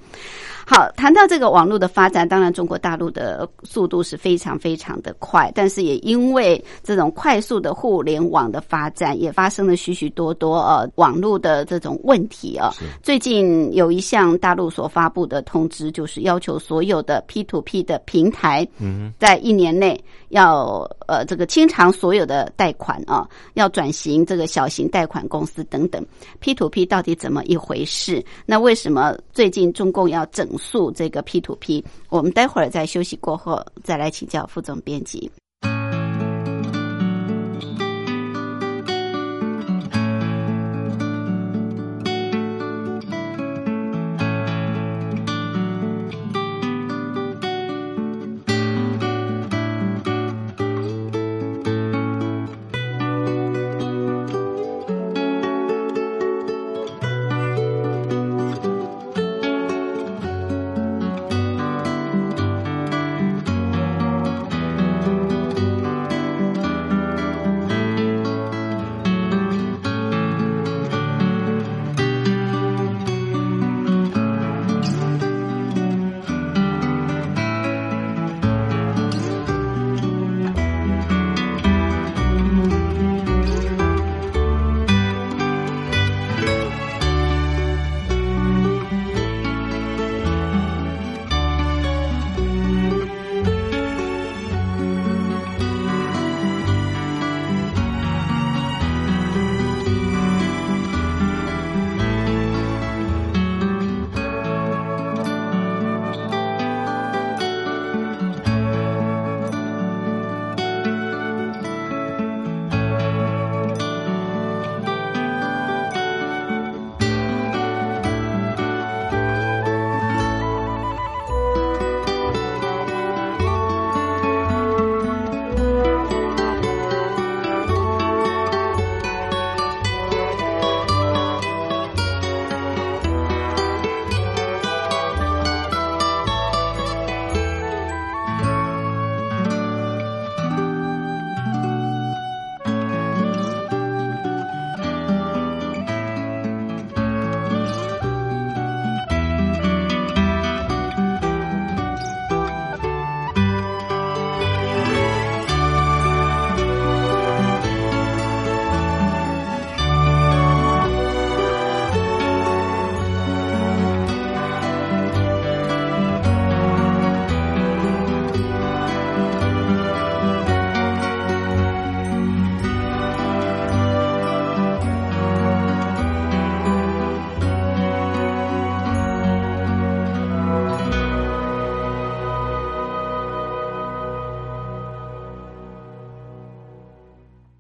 [0.69, 12.69] 好，谈到这个网络的发展，当然中国大陆的速度是非常非常的快，但是也因为这种快速的互联网的发展，也发生了许许多多呃网络的这种问题啊。
[12.73, 19.97] 是最近有一项大陆所发布的通知，就是要求所有的 P to P 的平台，嗯在一年内
[20.29, 26.05] 要呃这个清偿所有的贷款啊，要转型这个小型贷款公司等等。
[26.39, 28.23] P to P 到底怎么一回事？
[28.45, 31.83] 那为什么最近中共要整肃这个 P to P？
[32.09, 35.31] 我们待会儿在休息过后再来请教副总编辑。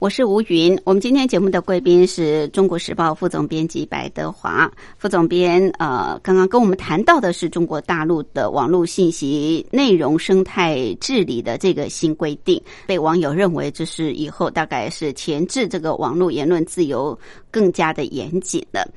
[0.07, 0.79] 我是吴云。
[0.85, 5.69] 我们今天节目的贵宾是中国时报副总编辑白德华副总编。
[5.79, 17.19] 呃，刚刚跟我们谈到的是中国大陆的网络信息内容生态治理的这个新规定，被网友认为这是以后大概是前置这个网络言论自由
[17.51, 18.89] 更加的严谨了。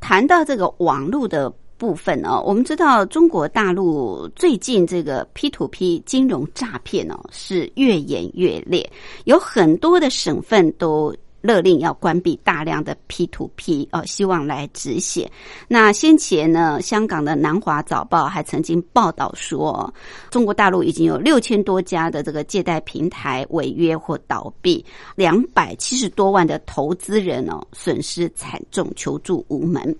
[0.00, 1.50] 谈到这个网络的。
[1.78, 8.90] 部分哦，我们知道中国大陆最近这个 P to P 金融诈骗哦是越演越烈，
[9.24, 11.14] 有很多的省份都。
[11.40, 15.30] 勒令要关闭大量的 P to P 哦，希望来止血。
[15.68, 19.92] 那先前呢，香港的南华早报还曾经报道说，
[20.30, 24.84] 中国大陆已经有六千多家的这个借贷平台违约或倒闭，
[25.14, 29.94] 两百七十多万的投资人哦损失惨重，求助无门。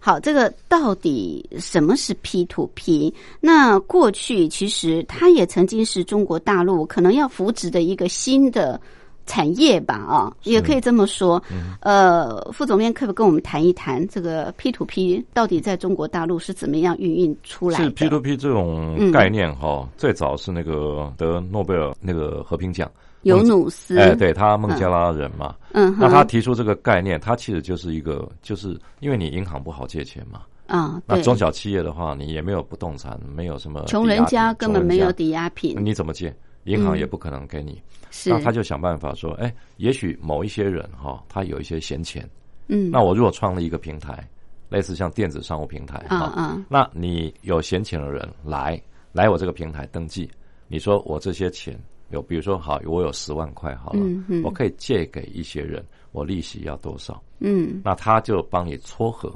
[0.00, 3.12] 好，这个到底什么是 P to P？
[3.40, 8.78] 那过去其实它也曾经是中国大陆可能要扶植的一个新的。
[9.26, 11.42] 产业吧，啊，也可以这么说。
[11.80, 17.84] 呃，副总编可不可以跟我们谈一谈这个 P to P 到底在中国大陆是怎么样运营出来的？
[17.84, 22.90] 是 P to P 这种概念哈，最早是那个得诺贝尔那个和平奖。
[23.22, 36.36] 尤努斯，哎，对他孟加拉人嘛，嗯，那他提出这个概念，他其实就是一个，就是因为你银行不好借钱嘛，啊，那中小企业的话，你也没有不动产，没有什么穷人家根本没有抵押品，你怎么借？
[36.64, 37.80] 银行也不可能给你。
[38.26, 42.28] 那他就想办法说，哎，也许某一些人哈，他有一些闲钱，
[42.68, 44.26] 嗯，那我如果创立一个平台，
[44.68, 48.80] 类似像电子商务平台，啊啊，那你有闲钱的人来
[49.12, 50.30] 来我这个平台登记，
[50.68, 51.78] 你说我这些钱
[52.10, 54.00] 有，比如说好，我有十万块好了，
[54.44, 57.20] 我可以借给一些人，我利息要多少？
[57.40, 59.32] 嗯，那他就帮你撮合。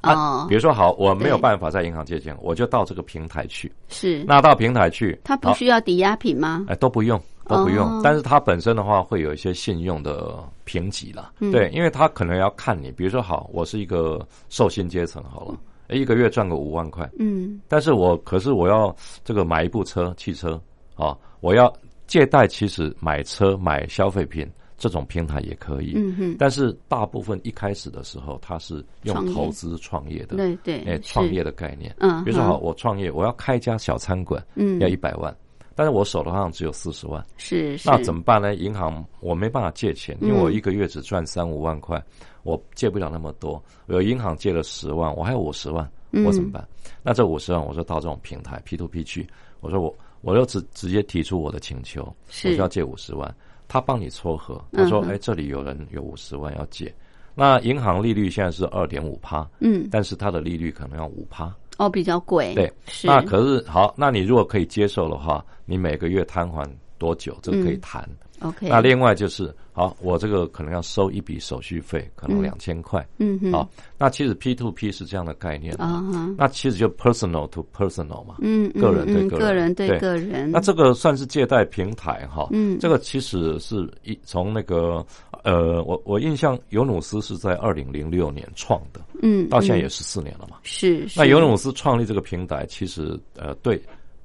[0.00, 3.70] 啊，比如说好，我没有办法在银行借钱，我就到这个平台去。
[3.88, 6.64] 是，那到平台去，它不需要抵押品吗？
[6.68, 7.20] 哎，都不用。
[7.46, 18.94] 都不用，但是它本身的话会有一些信用的评级了，对，因为它可能要看你，比如说好，我是一个受薪阶层好了，一个月赚个五万块，嗯，但是我可是我要
[19.24, 20.60] 这个买一部车，汽车
[20.94, 21.72] 啊，我要
[22.06, 24.48] 借贷，其实买车买消费品
[24.80, 35.32] 这种平台也可以，嗯哼，但是大部分一开始的时候，他是用投资创业的，对对，哎，创业的概念，嗯，比如说好，我创业，我要开一家小餐馆，嗯，要一百万。
[35.76, 38.54] 但是我手头上只有四十万，是那怎么办呢？
[38.54, 42.02] 银行我没办法借钱，因为我一个月只赚三五万块，
[42.42, 43.62] 我借不了那么多。
[43.86, 45.90] 有银行借了十万，我还有五十万，
[46.26, 46.66] 我怎么办？
[47.02, 49.26] 那这五十万，我说到这种平台 P to P 去，
[49.60, 53.34] 我说我我就直直接提出我的请求，我需要借五十万，
[53.70, 56.92] 他帮你撮合，他说哎，这里有人有五十万要借，
[57.36, 61.54] 那银行利率现在是二点五趴，嗯，但是它的利率可能要五趴。
[61.78, 62.52] 哦，比较贵。
[62.56, 66.68] 对，是那可是好，那你如果可以接受的话，你每个月摊还
[66.98, 67.38] 多久？
[67.42, 68.06] 这个可以谈。
[68.40, 68.68] OK。
[68.68, 73.06] 那另外就是，好，我这个可能要收一笔手续费，可能两千块。
[73.18, 73.52] 嗯哼。
[73.52, 73.68] 好，
[73.98, 76.02] 那其实 P to P 是这样的概念啊。
[76.36, 78.36] 那其实就 personal to personal 嘛。
[78.40, 80.50] 嗯个人对个人对个人。
[80.50, 82.48] 那这个算是借贷平台哈。
[82.50, 82.78] 嗯。
[82.78, 85.04] 这个其实是一从那个
[85.44, 89.00] 呃，我我印象尤努斯是在二零零六年创的。
[89.22, 90.56] 嗯，到现在也十四年了嘛。
[90.62, 91.06] 是。
[91.16, 93.80] 那尤努斯创立这个平台，其实呃，对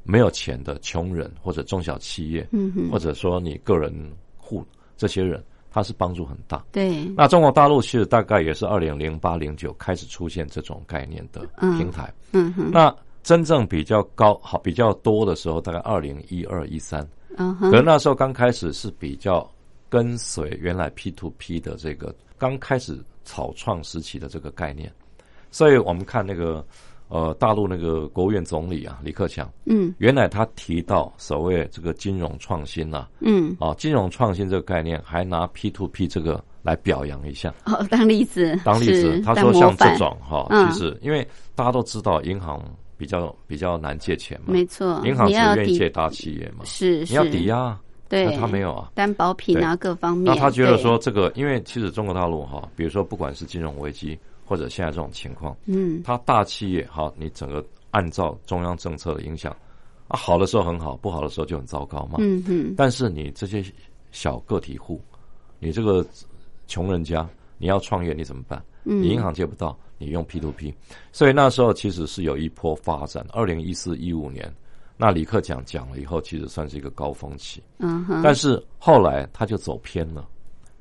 [0.05, 2.47] 没有钱的穷人或者中小企业，
[2.89, 3.93] 或者说你个人
[4.37, 6.63] 户这些人，他是帮助很大。
[6.71, 7.03] 对。
[7.17, 11.41] 那中国大陆其实大概也是二零零八零九开始出现这种概念的
[11.77, 12.13] 平台。
[12.31, 12.71] 嗯哼。
[12.71, 17.05] 那真正比较高好比较多的时候，大概二零一二一三。
[17.37, 17.69] 嗯哼。
[17.69, 19.45] 可能那时候刚开始是比较
[19.89, 23.03] 跟随原来 P to P 的这个刚开始。
[23.27, 24.93] 草创时期的这个概念，
[25.49, 26.63] 所以我们看那个
[27.07, 42.63] 呃大陆那个国务院总理啊李克强，嗯，原来他提到所谓这个金融创新呐，嗯，啊金融创新这个概念，还拿 P to P 这个来表扬一下，哦当例子，当例子，他说像这种哈，其实因为大家都知道银行
[42.97, 47.77] 比较比较难借钱嘛，没错，银行只愿意借大企业嘛，是你要抵押。
[48.07, 50.25] 对，他没有啊，担保品啊，各方面。
[50.25, 59.51] 那他觉得说这个，因为其实中国大陆哈，比如说不管是金融危机或者现在这种情况，嗯，它大企业好，你整个按照中央政策的影响
[60.07, 62.17] 啊，好的时候很好，不好的时候就很糟糕嘛。
[62.19, 62.73] 嗯嗯。
[62.77, 63.63] 但是你这些
[64.11, 65.01] 小个体户，
[65.59, 66.05] 你这个
[66.67, 67.27] 穷人家，
[67.57, 68.63] 你要创业你怎么办？
[68.83, 70.73] 嗯，你银行借不到，你用 P to P，
[71.11, 73.25] 所以那时候其实是有一波发展。
[73.31, 74.53] 二零一四一五年。
[74.97, 77.61] 那李克强讲了以后，其实算是一个高峰期。
[77.79, 78.21] 嗯哼。
[78.23, 80.25] 但是后来他就走偏了。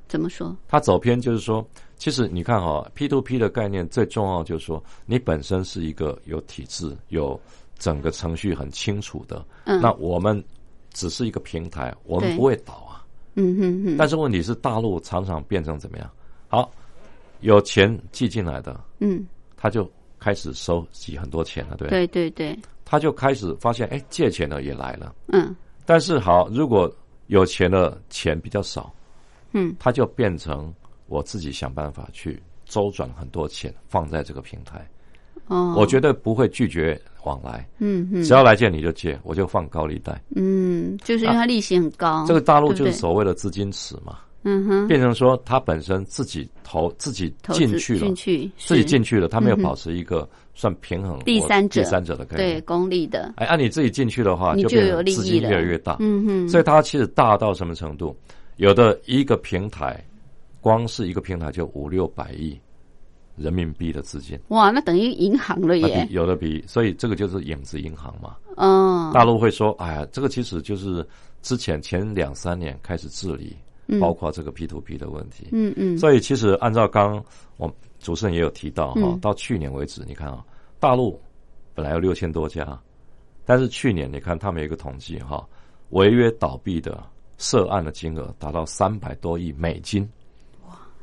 [0.07, 0.55] 怎么说？
[0.69, 1.67] 他走偏就是说，
[1.97, 7.39] 其实你看哈，P to P 的概念最重要就是说，你本身是一个有体制、有
[7.77, 9.43] 整个程序很清楚的。
[9.65, 9.79] 嗯。
[9.81, 10.43] 那我们
[10.93, 13.05] 只是一个平台，我们不会倒啊。
[13.35, 16.09] 嗯哼哼，但是问题是，大陆常常变成怎么样？
[16.47, 16.71] 好，
[17.41, 19.25] 有钱寄进来的，嗯，
[19.57, 19.89] 他就
[20.19, 22.07] 开始收集很多钱了，对对？
[22.07, 25.13] 对对，他就开始发现，哎，借钱的也来了。
[25.27, 26.89] 嗯但是好，如果
[27.27, 28.89] 有钱的钱比较少，
[29.51, 30.73] 嗯他就变成
[31.07, 34.87] 我自己想办法去周转很多钱放在这个平台。
[35.47, 38.23] 哦，我绝对不会拒绝往来，嗯嗯。
[38.23, 40.19] 只要来借你就借，我就放高利贷。
[40.35, 51.83] 嗯，就是因为它利息很高，这个大陆就是所谓的资金池嘛，嗯哼，变成说他本身自己投自己进去了进，去自己进去了，他没有保持一个算平衡第三者。
[51.83, 52.61] 第三者的概对念。
[52.63, 55.97] 公利的，哎，按你自己进去的话，你就就有利益资金越来越大。
[55.99, 58.17] 嗯哼，所以它其实大到什么程度？
[58.55, 60.03] 有的一个平台，
[60.65, 62.59] 光是一个平台就五六百亿
[63.35, 68.35] 人民币的资金，哇，那等于银行了耶，有的比，所以这个就是影子银行嘛。
[68.57, 71.07] 嗯，大陆会说，哎呀，这个其实就是
[71.43, 73.55] 之前前两三年开始治理，
[74.01, 75.49] 包括这个 P to P 的问题。
[75.51, 77.23] 嗯嗯，所以其实按照刚
[77.57, 79.19] 我主持人也有提到哈，嗯。
[79.19, 80.43] 到去年为止，你看啊，
[80.79, 81.21] 大陆
[81.75, 82.81] 本来有六千多家，
[83.45, 85.47] 但是去年你看他们有一个统计哈，
[85.91, 87.03] 违约倒闭的
[87.37, 90.09] 涉案的金额达到三百多亿美金，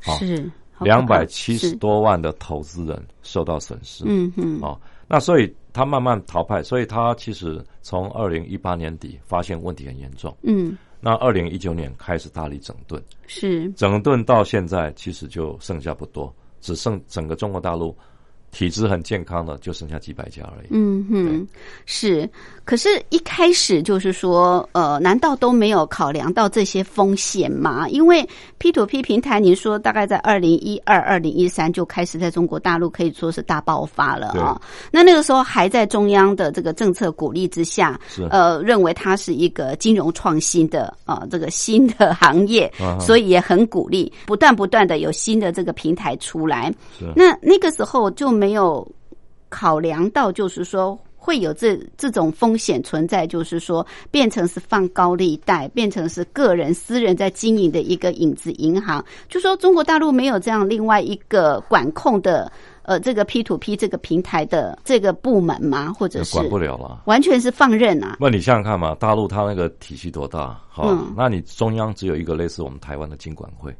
[0.03, 4.03] 好是两百七十多万的投资人受到损失。
[4.07, 4.59] 嗯嗯。
[4.61, 10.77] 哦，那所以他慢慢淘汰，所以他其实从二零一八年底发现问题很严重，嗯。
[10.99, 13.69] 那二零一九年开始大力整顿，是。
[13.71, 17.95] 整顿到现在其实就剩下不多，只剩整个中国大陆
[18.53, 20.67] 体质很健康的就剩下几百家而已。
[20.69, 21.47] 嗯哼，
[21.85, 22.29] 是。
[22.65, 27.89] 可是，一开始就是说，呃，难道都没有考量到这些风险吗？
[27.89, 28.25] 因为
[28.57, 46.73] P to P 平台，您说大概在二零一二、二零一三就开始在中国大陆可以说是大爆发了啊、那那个时候还在中央的这个政策鼓励之下，是呃，认为它是一个金融创新的呃这个新的行业，啊所以也很鼓励，不断不断的有新的这个平台出来。
[46.97, 48.85] 是那那个时候就没有
[49.47, 59.01] 考量到，就是说会有这这种风险存在，就是说变成是放高利贷，变成是个人私人在经营的一个影子银行。
[59.29, 65.93] 就说中国大陆没有这样另外一个管控的呃这个 P to P 这个平台的这个部门吗？
[65.93, 67.03] 或者是管不了了。
[67.05, 68.17] 完全是放任啊？
[68.19, 70.59] 那你想想看嘛，大陆它那个体系多大？
[70.67, 73.73] 好、嗯那你中央只有一个类似我们台湾的金管会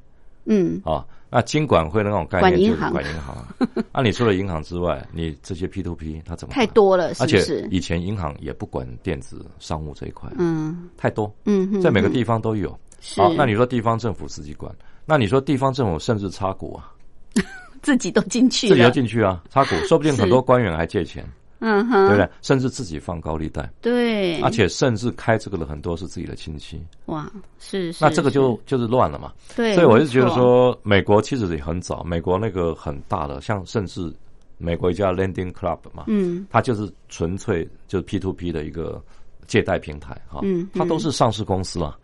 [0.45, 3.47] 嗯，啊，那金管会的那种概念就是管银行啊。
[3.91, 6.53] 那、 你除了银行之外，你这些 P to P 它怎么？
[6.53, 7.67] 太多了，是而且不是？
[7.71, 10.89] 以前银行也不管电子商务这一块，嗯。
[10.95, 12.77] 太多，嗯哼，在每个地方都有。
[13.01, 13.19] 是。
[13.19, 14.71] 好，那你说地方政府自己管，
[15.05, 16.93] 那你说地方政府甚至插股啊，
[17.81, 21.25] 自己都进去自己要了，进去啊，插股，说不定很多官员还借钱，
[21.63, 22.29] 嗯哼，对不对？
[22.41, 29.31] 甚至自己放高利贷，对，而且甚至开这个的很多是自己的亲戚，哇，是是，那这个就就是乱了嘛。
[29.55, 34.13] 对，所以我就觉得说，美国其实也很早，美国那个很大的，像甚至
[34.57, 36.45] 美国一家 Lending Club 嘛，嗯。
[36.49, 39.01] 它就是纯粹就是 P to P 的一个
[39.47, 41.97] 借贷平台哈，嗯它都是上市公司了。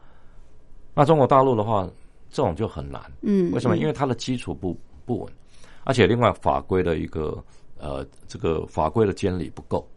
[0.95, 1.87] 那中国大陆的话，
[2.31, 3.75] 这种就很难，嗯，为什么？
[3.75, 3.79] 嗯。
[3.79, 5.31] 因为它的基础不不稳，
[5.83, 7.37] 而且另外法规的一个
[7.79, 9.87] 呃这个法规的监理不够。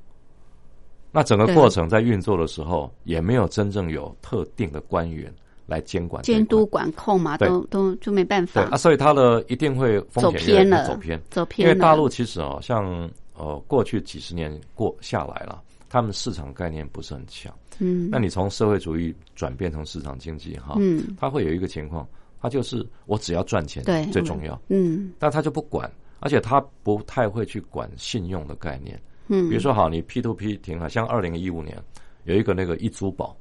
[1.10, 5.30] 那整个过程在运作的时候，也没有真正有特定的官员
[5.66, 7.46] 来监管监督管控嘛，对。
[7.48, 8.62] 都都就没办法。
[8.62, 11.20] 对啊，所以它的一定会风走险偏了，走偏。
[11.30, 11.68] 走偏。
[11.68, 17.54] 因为大陆其实哦，像呃过去几十年过下来了，他们市场概念不是很强。
[17.78, 21.14] 嗯，那你从社会主义转变成市场经济哈，嗯。
[21.20, 22.08] 它会有一个情况，
[22.40, 24.06] 它就是我只要赚钱对。
[24.06, 25.12] 最重要，嗯。
[25.18, 25.90] 但他就不管，
[26.22, 29.00] 而且他不太会去管信用的概念。
[29.26, 31.76] 嗯，比如说好，你 P to P 挺好，像二零一五年
[32.24, 33.36] 有一个那个易租宝，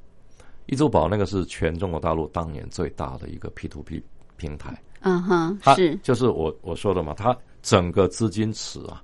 [0.66, 4.02] 易租宝那个是全中国大陆当年最大的一个 P to P
[4.36, 4.76] 平台。
[5.00, 9.02] 嗯哼，它是就是我我说的嘛，它整个资金池啊，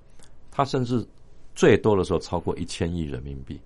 [0.51, 1.07] 它甚至
[1.55, 3.61] 最多的时候超过一千亿人民币。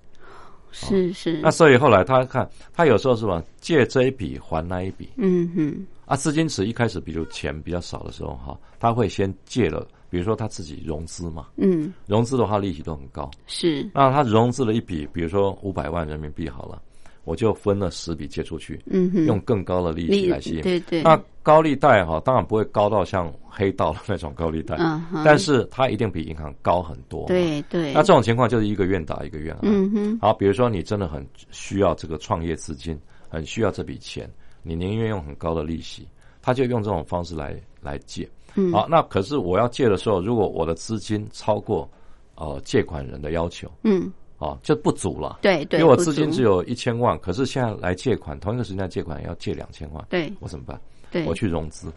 [0.74, 6.16] 是是，那所以后来他看，他有时候是吧，借这一笔还那一笔嗯哼，啊。
[6.16, 13.30] 资金池一开始，比如钱比较少的时候哈，他会先借了，比如说他自己融资嘛，嗯融资的话利息都很高。
[13.46, 16.82] 是，那他融资了一笔，比如说五百万人民币好了，
[17.24, 20.60] 我就分了十笔借出去，嗯哼，用更高的利息来吸引。
[20.60, 29.60] 对对，那高利贷哈，当然不会高到像黑道的那种高利贷，嗯哼，但是它一定比银行高很多。，对对，那这种情况就是一个愿打一个愿挨。
[29.62, 33.00] 嗯哼，好，比如说你真的很需要这个创业资金，
[33.30, 34.30] 很需要这笔钱，
[34.62, 36.06] 你宁愿用很高的利息，
[36.42, 38.28] 他就用这种方式来来借。
[38.54, 38.72] 嗯。
[38.72, 41.88] 好，那可是我要借的时候，如果我的资金超过
[42.34, 44.12] 呃借款人的要求，嗯。
[44.38, 45.38] 啊，就不足了。
[45.40, 50.32] 对对，因为我资金只有一千万，可是现在来借款，同一个时间借款要借两千万，对。
[50.40, 50.80] 我怎么办？
[51.12, 51.88] 对，我去融资。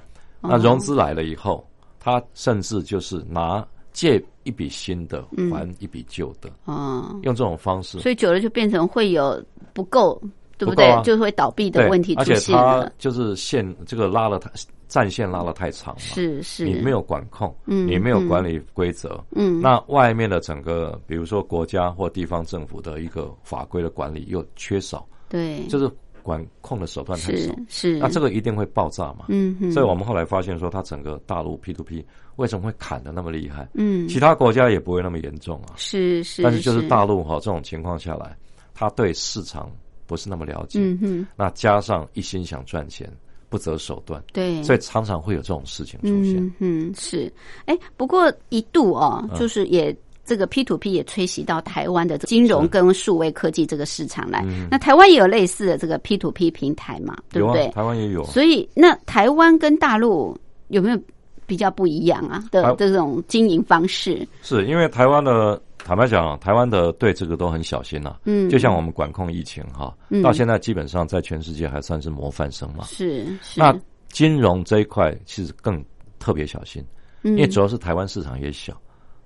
[0.41, 0.49] 哦。
[0.49, 1.67] 那融资来了以后，
[1.99, 7.97] 他甚至就是拿借一笔新的还一笔旧的，哦，用这种方式。
[7.99, 9.43] 所以久了就变成会有
[9.73, 10.21] 不够，
[10.57, 10.69] 对对？
[10.69, 11.01] 不够啊。
[11.03, 12.91] 就会倒闭的对问题出而且它。
[12.97, 14.49] 就是线这个拉了太
[14.87, 25.89] 战线拉了太长了，是是，你没有管控，嗯你没有管理规则，嗯，那外面的整个，比如说国家或地方政府的一个法规的管理又缺少，对，就是
[26.21, 29.25] 管控的手段太少，是，那这个一定会爆炸嘛。
[29.29, 33.67] 嗯哼，所以我们后来发现说，它整个大陆 P to P 为什么会砍的那么厉害？
[33.73, 34.07] 嗯。
[34.07, 35.73] 其他国家也不会那么严重啊。
[35.75, 36.87] 是是，但是就是。
[36.87, 38.37] 大陆哈这种情况下来，
[38.73, 39.69] 它对市场
[40.05, 43.11] 不是那么了解，嗯哼，那加上一心想赚钱，
[43.49, 46.37] 不择手段，对，所以常常会有这种事情出现。
[46.37, 47.31] 嗯嗯是，
[47.65, 49.95] 哎，不过一度哦，嗯就是也。
[50.27, 58.25] 这个 P to P 也吹袭到台湾的金融跟数位科技这个市场来，那台湾也有类似的这个 P to P 平台嘛，对不对？，台湾也有。
[58.25, 60.35] 所以那台湾跟大陆
[60.69, 60.99] 有没有
[61.45, 64.27] 比较不一样啊的台这种经营方式？
[64.41, 72.85] 是因为台湾的坦白讲，台湾的对这个都很小心呐、嗯，就像我们管控疫情哈，嗯到现在基本上在全世界还算是模范生嘛。
[72.85, 73.71] 是是，那
[74.09, 75.85] 金融这一块其实更
[76.17, 76.83] 特别小心，
[77.21, 78.75] 因因为主要是台湾市场也小，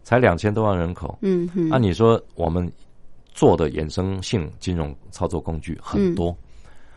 [0.03, 1.17] 才两千多万人口。
[1.21, 2.69] 嗯哼，那、你说我们
[3.31, 6.35] 做的衍生性金融操作工具很多，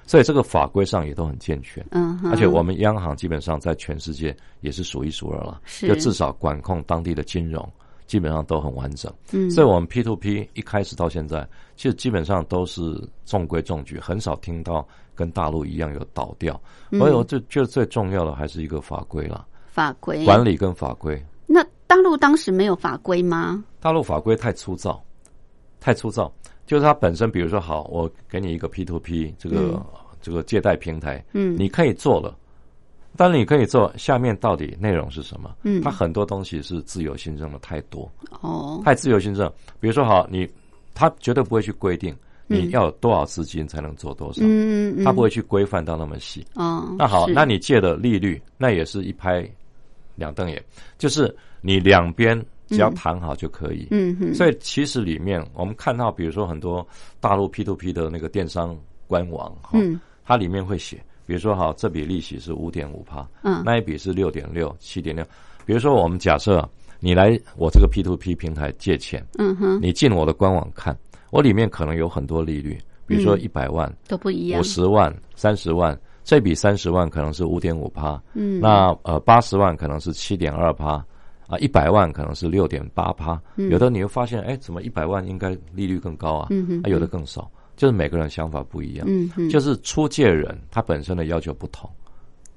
[0.09, 1.87] 所以这个法规上也都很健全。
[1.93, 7.65] 嗯哼，而且我们央行基本上在全世界也是数一数二了，是就至少管控当地的金融，
[8.13, 9.11] 基本上都很完整。
[9.33, 16.61] 嗯，所以我们 P to P 一开始到现在，其实基本上都是中规中矩，很少听到跟大陆一样有倒掉。
[16.91, 21.19] 嗯所以我就觉得最重要的还是一个法规啦，法规管理跟法规。
[21.47, 23.65] 那大陆当时没有法规吗？
[23.81, 25.03] 大陆法规太粗糙，
[25.81, 26.31] 太粗糙，
[26.67, 29.83] 就是它本身，比如说好，我给你一个 P to P 这个、嗯
[30.21, 32.37] 这个借贷平台，嗯，你可以做了。
[33.17, 35.55] 但是你可以做，下面到底内容是什么？
[35.65, 38.11] 嗯它很多东西是自由行政的太多，
[38.41, 39.51] 哦，太自由行政。
[39.81, 40.49] 比如说，好，你
[40.95, 42.15] 他绝对不会去规定
[42.47, 46.47] 你嗯要有多少资金才能做多少，嗯嗯，他不会去规范到那么细。
[46.55, 49.49] 哦，那好，那你借的利率那也是一拍
[50.17, 50.63] 两瞪眼，
[50.99, 52.39] 就是你两边
[52.69, 53.89] 只要谈好就可以。
[53.91, 56.87] 嗯哼，所以其实里面我们看到，比如说很多
[57.21, 63.63] 大陆 P to P 的那个电商官网哈，嗯它里面会写，比如说好，这笔利息是五点五趴，嗯。
[63.65, 65.25] 那一笔是六点六、七点六。
[65.65, 66.69] 比如说我们假设
[67.01, 70.97] 你来我这个 P to P 平台借钱，嗯哼，你进我的官网看，
[71.31, 73.41] 我里面可能有很多利率，比如说嗯。
[73.41, 74.61] 一百万、都不一样。
[74.61, 81.05] 五，十万、三十万，这笔三十万可能是五点五趴，嗯，那呃八十万可能是七点二趴。
[81.49, 86.47] 啊，一百万可能是六点八趴，有的你会发现，哎，怎么一百万应该利率更高啊？
[86.49, 89.07] 嗯哼啊，有的更少，就是每个人想法不一样。
[89.09, 91.91] 嗯哼，就是出借人他本身的要求不同，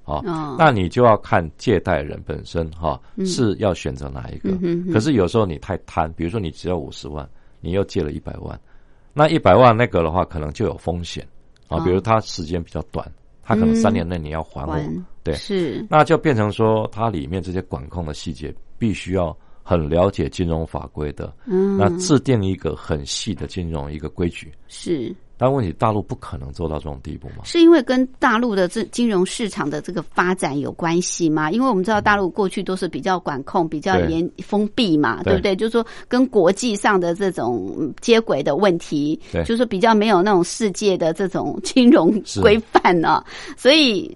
[0.04, 0.56] 啊、哦。
[0.60, 4.52] 那你就要看借贷人本身哈、是要选择哪一个。
[4.94, 7.28] 可是有时候你太贪，比如说你只要五十万，
[7.62, 8.60] 你又借了一百万，
[9.14, 11.26] 那一百万那个的话可能就有风险
[11.68, 11.82] 啊，哦。
[11.84, 13.10] 比如他时间比较短，
[13.42, 15.34] 他可能三年内你要还我，还对。
[15.36, 15.86] 是。
[15.90, 19.36] 那就变成说它里面这些管控的细节必须要
[19.68, 24.54] 很了解金融法规的，嗯那制定一个很细的金融一个规矩。
[24.68, 27.44] 是但问题大陆不可能做到这种地步嘛？
[27.44, 31.52] 是因为跟大陆的这金融市场的这个发展有关系吗？
[31.52, 35.56] 因为我们知道大陆过去都是比较管控、比较严封闭嘛，对对不对？
[35.56, 43.22] 就是说跟国际上的这种嗯接轨的问题，对就是比较没有那种世界的这种金融规范呢、
[43.58, 44.16] 所以。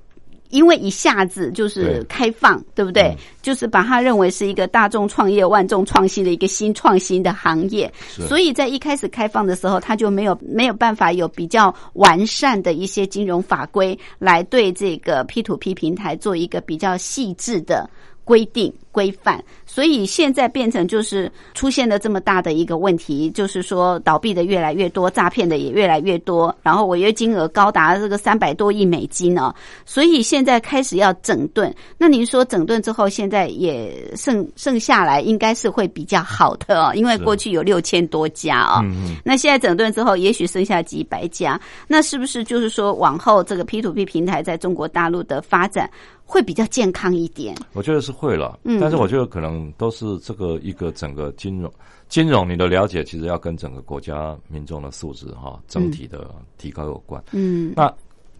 [0.49, 3.03] 因为一下子就是开放，对不对？
[3.03, 3.17] 嗯。
[3.41, 7.91] 就是把它认为是一个大众创业、万众创新的一个新创新的行业，
[8.27, 17.89] 所以在一开始开放的时候，它就没有没有办法有比较完善的一些金融法规来对这个 P to P 平台做一个比较细致的
[18.29, 29.51] 规定规范，所以现在变成就是出现了这么大的一个问题，就是说倒闭的越来越多，诈骗的也越来越多，然后违约金额高达这个三百多亿美金哦，
[29.83, 31.73] 所以现在开始要整顿。
[31.97, 45.89] 那您说整顿之后，现在也剩剩下来应该是会比较好的哦，因为过去有六千多家哦，嗯嗯，那现在整顿之后，也许剩下几百家，那是不是就是说往后这个 P to P 平台在中国大陆的发展
[46.29, 47.55] 会比较健康一点？
[47.73, 51.73] 我觉得是会了，嗯但是我觉得可能都是这个一个整个金融
[52.07, 57.23] 金融你的了解，其实要跟整个国家民众的素质哈整体的提高有关。
[57.31, 57.91] 嗯那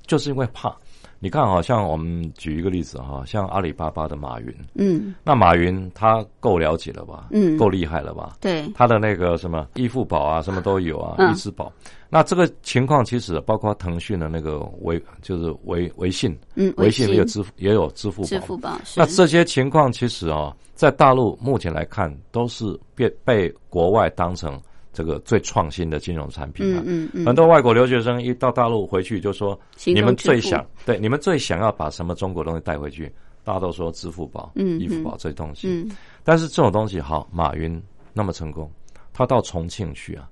[0.06, 0.76] 就是因为怕，
[1.22, 7.28] 你看好，像我们举一个例子哈，像阿里巴巴的马云，嗯那马云他够了解了吧？
[7.32, 8.38] 嗯够厉害了吧？
[8.40, 11.72] 对，他的那个什么易付宝啊，什么都有啊，嗯易支宝。
[12.10, 18.28] 那这个情况其实包括腾讯的那个微，就是微微信，嗯，微信也有支付也有支付宝。
[18.28, 22.66] 支付宝是那这些情况其实啊，在大陆目前来看，都是
[22.96, 24.60] 被被国外当成
[25.00, 27.06] 这个最创新的金融产品啊嗯。
[27.06, 33.10] 嗯嗯，很多外国留学生一到大陆回去就说，你们最想对你们最想要把什么中国东西带回去？
[33.46, 35.70] 大家都说支付宝、嗯易付宝这些东西。
[35.70, 35.90] 嗯
[36.26, 37.82] 但是这种东西好，马云
[38.12, 38.70] 那么成功，
[39.14, 40.30] 他到重庆去啊，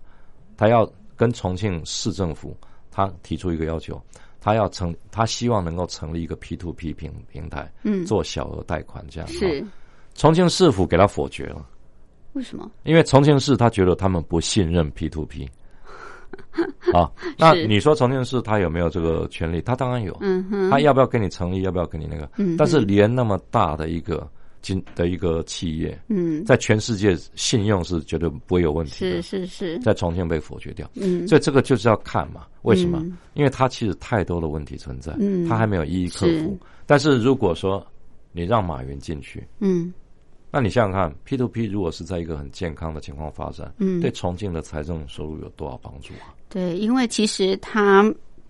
[0.57, 2.53] 他要跟重庆市政府
[2.91, 3.99] 他提出一个要求，
[4.41, 9.29] 他要成，他希望能够成立一个 P to P 平平台，嗯做小额贷款这样。
[9.29, 9.67] 是哦
[10.13, 11.63] 重庆市府给他否决了，
[12.37, 12.69] 为什么？
[12.83, 15.49] 因为重庆市他觉得他们不信任 P to P。
[16.93, 19.61] 啊，那你说重庆市他有没有这个权利？
[19.61, 21.61] 他当然有，嗯哼，他要不要跟你成立？
[21.63, 22.29] 要不要跟你那个？
[22.37, 24.29] 嗯但是连那么大的一个
[24.61, 30.89] 金的一个企业，嗯在全世界信用是绝对不会有问题的，是是，在重庆被否决掉。
[30.95, 32.99] 嗯所以这个就是要看嘛，为什么？
[33.01, 36.57] 嗯因为它其实太多的问题存在，嗯它还没有一一克是服。
[36.85, 37.85] 但是如果说
[38.31, 39.93] 你让马云进去，嗯
[40.49, 46.33] 那你想想看，P to P 如果是在一个很健康的情况发展，嗯对重庆的财政收入有多少帮助啊？
[46.49, 48.03] 对，因为其实他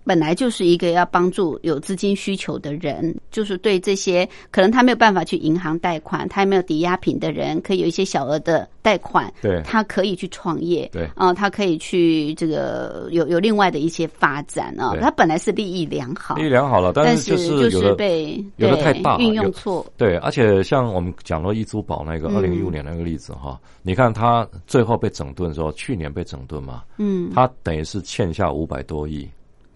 [0.07, 9.61] 本来就是一个要帮助有资金需求的人，就是对这些可能他没有办法去银行贷款，他也没有抵押品的人，可以有一些小额的贷款，对。
[9.63, 11.05] 他可以去创业，对。
[11.15, 15.01] 啊、他可以去这个有有另外的一些发展啊、对。
[15.01, 22.37] 他本来是利益良好，利益良好了，但是就有的被有的对太大了运用错，对，而且像我们讲了易租宝那个嗯。
[22.37, 29.27] 二零一五年那个例子哈，你看他最后被整顿的时候，去年被整顿嘛，嗯，他等于是欠下五百多亿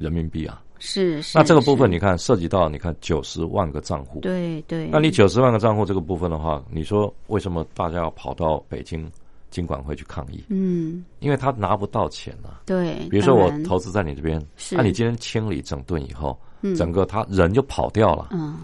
[0.02, 0.62] 人民币啊。
[0.80, 1.38] 是是。
[1.38, 9.08] 那这个部分你看涉及到你看九十万个账户，对对，那你九十万个账户这个部分的话，你说为什么大家要跑到北京
[9.52, 10.43] 金管会去抗议？
[10.49, 12.62] 嗯因为他拿不到钱啊。
[12.66, 18.30] 对，比如说我投资在你这边，是那你今天清理整顿以后，嗯整个他人就跑掉了。
[18.32, 18.58] 嗯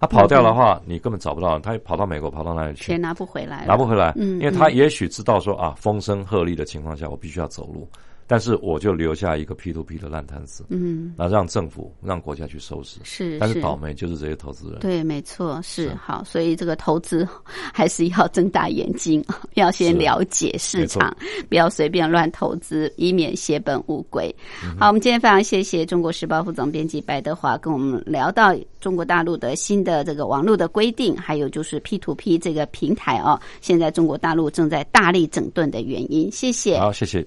[0.00, 3.00] 他跑掉的话，你根本找不到，他跑到美国，跑到哪里去钱？
[3.00, 7.88] 拿不回来，拿不回来，嗯因为他也许知道说啊，风声鹤唳的情况下，我必须要走路，
[8.26, 12.98] 但是我就留下一个 P to P 的烂摊子，嗯那让政府让国家去收拾。
[13.04, 14.80] 是，但是倒霉就是这些投资人。
[14.80, 17.26] 对，没错，是是好，所以这个投资
[17.72, 21.14] 还是要睁大眼睛， 要先了解市场，
[21.48, 24.34] 不要随便乱投资，以免血本无归。
[24.64, 36.30] 嗯好，我们今天非常谢谢中国时报副总编辑白德华跟我们聊到中国大陆的新的这个网络的规定，还有就是 P to P 这个平台哦，现在中国大陆正在大力整顿的原因。
[36.30, 36.78] 谢谢。
[36.78, 37.26] 好，谢谢。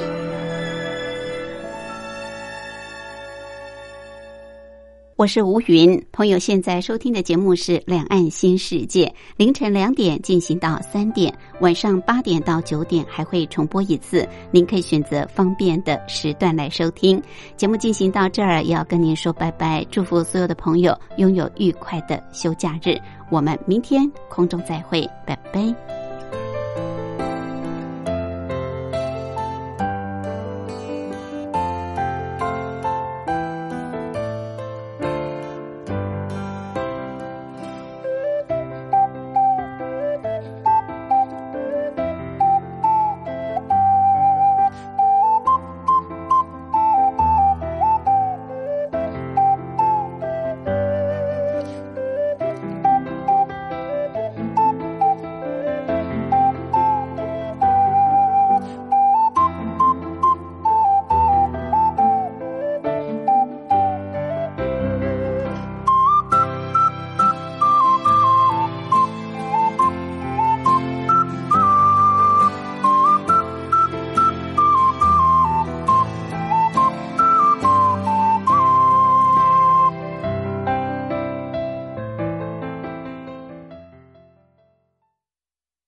[5.21, 9.05] 我是吴云，朋友现在收听的节目是《两岸新世界》，
[9.37, 17.21] 凌晨两点进行到三点，晚上八点到九点还会重播一次，您可以选择方便的时段来收听。
[17.55, 22.97] 节目进行到这儿，也要跟您说拜拜，祝福所有的朋友拥有愉快的休假日。
[23.29, 26.00] 我们明天空中再会，拜拜。